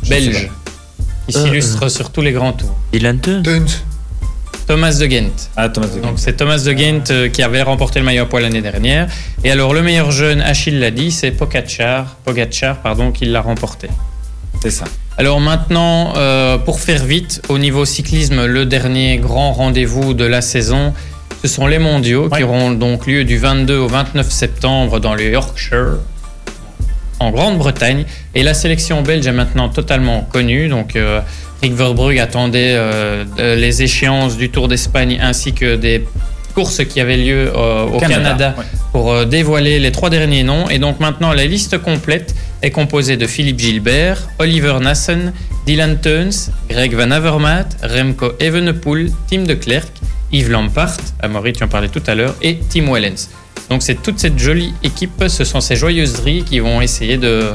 [0.03, 0.51] Je Belge.
[1.27, 2.75] Qui Euh, s'illustre sur tous les grands tours.
[2.93, 3.41] Dylan Tuns.
[4.67, 5.49] Thomas de Ghent.
[5.55, 8.25] Ah, Thomas de Donc c'est Thomas de Ghent euh, qui avait remporté le maillot à
[8.29, 9.07] poids l'année dernière.
[9.43, 13.87] Et alors le meilleur jeune, Achille l'a dit, c'est Pogacar, Pogacar pardon, qui l'a remporté.
[14.61, 14.85] C'est ça.
[15.17, 20.41] Alors maintenant, euh, pour faire vite, au niveau cyclisme, le dernier grand rendez-vous de la
[20.41, 20.93] saison,
[21.41, 22.39] ce sont les mondiaux Ouais.
[22.39, 25.97] qui auront donc lieu du 22 au 29 septembre dans le Yorkshire,
[27.19, 28.05] en Grande-Bretagne.
[28.35, 30.67] Et la sélection belge est maintenant totalement connue.
[30.67, 31.21] Donc euh,
[31.61, 36.05] Rick Verbrugge attendait euh, les échéances du Tour d'Espagne ainsi que des
[36.53, 38.63] courses qui avaient lieu euh, au Canada, ouais.
[38.91, 40.67] pour euh, dévoiler les trois derniers noms.
[40.69, 42.33] Et donc maintenant, la liste complète
[42.63, 45.33] est composée de Philippe Gilbert, Oliver Nassen,
[45.67, 49.91] Dylan Teuns, Greg Van Avermaet, Remco Evenepoel, Tim de Klerk,
[50.31, 53.29] Yves Lampart, Amaury, tu en parlais tout à l'heure, et Tim Wellens.
[53.69, 57.49] Donc c'est toute cette jolie équipe, ce sont ces joyeuseries qui vont essayer de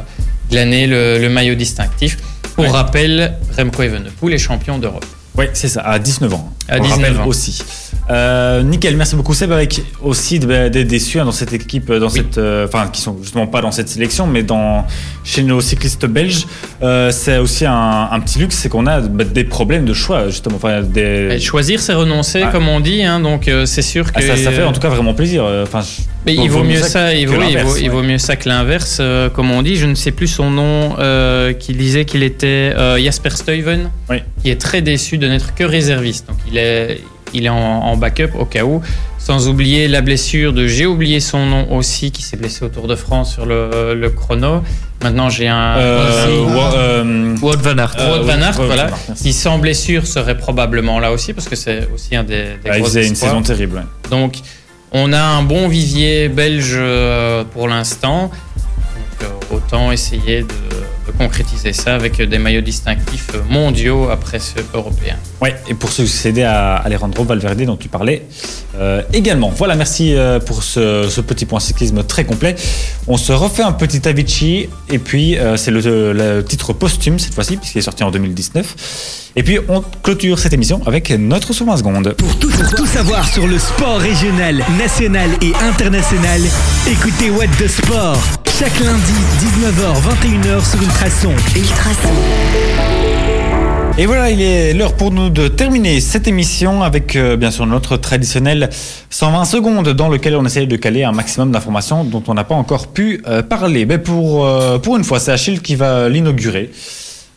[0.51, 2.19] glaner le, le maillot distinctif.
[2.55, 2.71] Pour Ouais.
[2.71, 5.07] rappel, Remco Evenepoel est champion d'Europe.
[5.37, 6.53] Oui, c'est ça, à 19 ans.
[6.69, 7.27] À On le 19 rappelle ans.
[7.27, 7.63] aussi.
[8.11, 12.07] Euh, nickel, merci beaucoup Seb, avec aussi de- d'être déçu hein, dans cette équipe, dans
[12.07, 12.13] Oui.
[12.15, 14.87] cette, euh, enfin qui sont justement pas dans cette sélection, mais dans
[15.25, 16.47] chez nos cyclistes belges,
[16.83, 20.27] euh, c'est aussi un, un petit luxe, c'est qu'on a bah, des problèmes de choix
[20.29, 20.57] justement.
[20.57, 21.29] Enfin, des...
[21.33, 22.51] Et choisir, c'est renoncer, Ah.
[22.51, 23.03] comme on dit.
[23.03, 25.45] hein, donc euh, c'est sûr que Ah, ça, ça fait en tout cas vraiment plaisir.
[25.45, 27.83] euh, Enfin, je- Mais il vaut mieux ça, il que vaut, il l'inverse, vaut, il
[27.85, 27.89] ouais.
[27.89, 29.77] vaut mieux ça que l'inverse, euh, comme on dit.
[29.77, 34.19] Je ne sais plus son nom, euh, qui disait qu'il était euh, Jasper Stuyven, Oui.
[34.43, 36.29] qui est très déçu de n'être que réserviste.
[36.29, 37.01] Donc il est,
[37.35, 38.83] il est en, en backup au cas où.
[39.19, 42.89] Sans oublier la blessure de, j'ai oublié son nom aussi, qui s'est blessé au Tour
[42.89, 44.63] de France sur le, le chrono.
[45.01, 45.77] Maintenant j'ai un...
[45.77, 46.27] Euh,
[46.77, 47.95] euh, Wout van Aert.
[48.01, 49.23] Euh, Wout van Aert, Wout voilà, van Aert, merci.
[49.23, 52.79] qui sans blessure serait probablement là aussi, parce que c'est aussi un des, des ah,
[52.79, 53.77] il faisait une saison terrible.
[53.77, 54.11] ouais.
[54.11, 54.39] Donc,
[54.91, 58.31] on a un bon vivier belge euh, pour l'instant.
[59.21, 60.49] Donc, autant essayer de,
[61.11, 65.17] concrétiser ça avec des maillots distinctifs mondiaux après ceux européens.
[65.41, 68.23] Ouais, et pour succéder à Alejandro Valverde dont tu parlais
[68.75, 69.53] euh, également.
[69.55, 72.57] Voilà, merci euh, pour ce, ce petit point cyclisme très complet.
[73.07, 77.35] On se refait un petit Avicii et puis euh, c'est le, le titre posthume cette
[77.35, 79.31] fois-ci puisqu'il est sorti en 2019.
[79.37, 82.15] Et puis on clôture cette émission avec notre sous 20 secondes.
[82.15, 86.41] Pour tout, pour tout savoir sur le sport régional, national et international,
[86.91, 88.19] écoutez What the Sport.
[88.59, 91.33] Chaque lundi, 19h, 21h sur Ultrason.
[91.57, 92.11] Ultrason.
[93.99, 97.67] Et voilà, il est l'heure pour nous de terminer cette émission avec euh, bien sûr
[97.67, 98.71] notre traditionnel
[99.11, 102.55] 120 secondes dans lequel on essaye de caler un maximum d'informations dont on n'a pas
[102.55, 103.85] encore pu euh, parler.
[103.85, 106.71] Mais pour, euh, pour une fois, c'est Achille qui va l'inaugurer.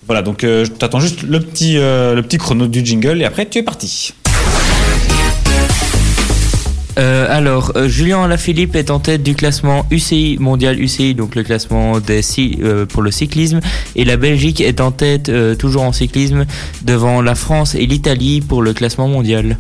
[0.07, 3.57] Voilà, donc je t'attends juste le petit, le petit chrono du jingle et après tu
[3.57, 4.13] es parti.
[6.97, 11.43] Euh, alors, euh, Julien Alaphilippe est en tête du classement UCI mondial UCI, donc le
[11.43, 13.59] classement des euh, pour le cyclisme,
[13.95, 16.45] et la Belgique est en tête toujours en cyclisme
[16.83, 19.57] devant la France et l'Italie pour le classement mondial.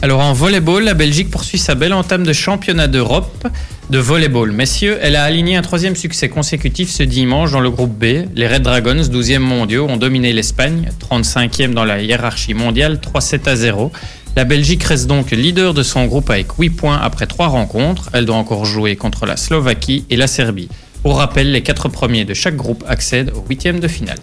[0.00, 3.48] Alors en volleyball, la Belgique poursuit sa belle entame de championnat d'Europe
[3.90, 4.52] de volleyball.
[4.52, 8.28] Messieurs, elle a aligné un troisième succès consécutif ce dimanche dans le groupe B.
[8.36, 13.56] Les Red Dragons, 12e mondiaux, ont dominé l'Espagne, 35e dans la hiérarchie mondiale, 3-7 à
[13.56, 13.90] 0.
[14.38, 18.08] La Belgique reste donc leader de son groupe avec 8 points après 3 rencontres.
[18.12, 20.68] Elle doit encore jouer contre la Slovaquie et la Serbie.
[21.02, 24.18] Pour rappel, les quatre premiers de chaque groupe accèdent au huitième de finale.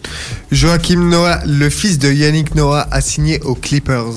[0.53, 4.13] Joachim Noah, le fils de Yannick Noah, a signé aux Clippers.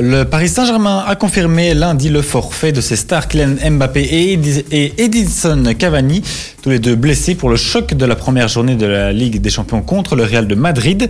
[0.00, 4.64] Le Paris Saint-Germain a confirmé lundi le forfait de ses stars Kylian Mbappé et Edi-
[4.72, 6.22] et Edinson Cavani,
[6.60, 9.50] tous les deux blessés pour le choc de la première journée de la Ligue des
[9.50, 11.08] Champions contre le Real de Madrid.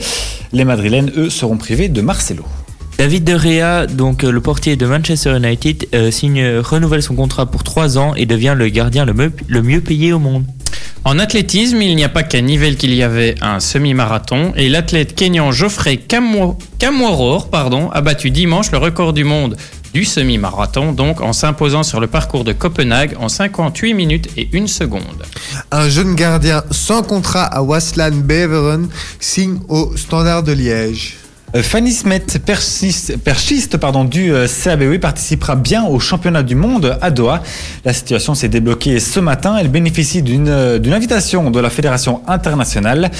[0.53, 2.45] Les Madrilènes, eux, seront privés de Marcelo.
[2.99, 7.47] David De Gea, donc euh, le portier de Manchester United, euh, signe, renouvelle son contrat
[7.47, 10.45] pour 3 ans et devient le gardien le mieux, le mieux payé au monde.
[11.05, 15.15] En athlétisme, il n'y a pas qu'à Nivelles qu'il y avait un semi-marathon et l'athlète
[15.15, 19.57] kényan Geoffrey Kamwo- Kamworor pardon, a battu dimanche le record du monde
[19.93, 24.67] du semi-marathon, donc en s'imposant sur le parcours de Copenhague en 58 minutes et 1
[24.67, 25.25] seconde.
[25.71, 28.89] Un jeune gardien sans contrat à Waslan Beveren
[29.21, 31.19] signe au Standard de Liège.
[31.55, 37.11] Euh, Fanny Smet, persiste, pardon, du euh, CABW, participera bien au championnat du monde à
[37.11, 37.43] Doha.
[37.85, 39.57] La situation s'est débloquée ce matin.
[39.57, 43.11] Elle bénéficie d'une euh, d'une invitation de la Fédération internationale,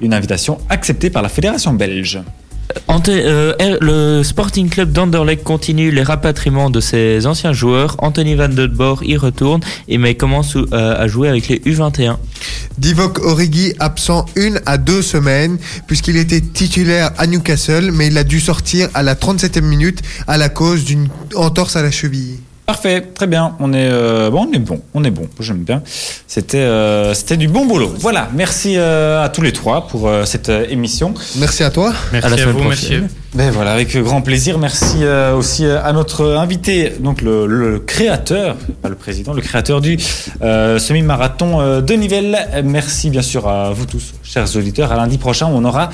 [0.00, 2.20] une invitation acceptée par la Fédération belge.
[3.08, 7.96] Euh, le Sporting Club d'Anderlecht continue les rapatriements de ses anciens joueurs.
[7.98, 12.16] Anthony Van Den Boer y retourne et mais commence euh, à jouer avec les U21.
[12.78, 18.24] Divock Origi absent une à deux semaines puisqu'il était titulaire à Newcastle mais il a
[18.24, 22.38] dû sortir à la 37e minute à la cause d'une entorse à la cheville.
[22.66, 23.56] Parfait, très bien.
[23.60, 25.28] On est euh, bon, on est bon, on est bon.
[25.38, 25.82] J'aime bien.
[26.26, 27.92] C'était euh, c'était du bon boulot.
[27.98, 28.30] Voilà.
[28.34, 31.12] Merci euh, à tous les trois pour euh, cette euh, émission.
[31.36, 31.92] Merci à toi.
[32.10, 32.70] Merci À la à, vous, prochaine.
[32.70, 33.04] messieurs.
[33.34, 34.58] Ben voilà, avec grand plaisir.
[34.58, 39.82] Merci euh, aussi à notre invité, donc le, le créateur, pas le président, le créateur
[39.82, 39.98] du
[40.40, 42.38] euh, semi-marathon euh, de Nivelles.
[42.64, 44.90] Merci bien sûr à vous tous, chers auditeurs.
[44.90, 45.90] À lundi prochain, on aura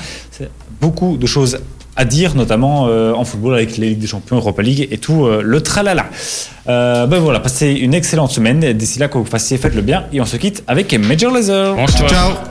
[0.79, 1.57] beaucoup de choses
[1.95, 5.25] à dire, notamment euh, en football avec les Ligues des Champions, Europa League et tout
[5.25, 6.05] euh, le tralala.
[6.67, 8.73] Euh, ben voilà, passez une excellente semaine.
[8.73, 11.75] D'ici là, que vous fassiez, faites le bien et on se quitte avec Major Laser.
[11.75, 12.09] Bonsoir.
[12.09, 12.31] Ciao.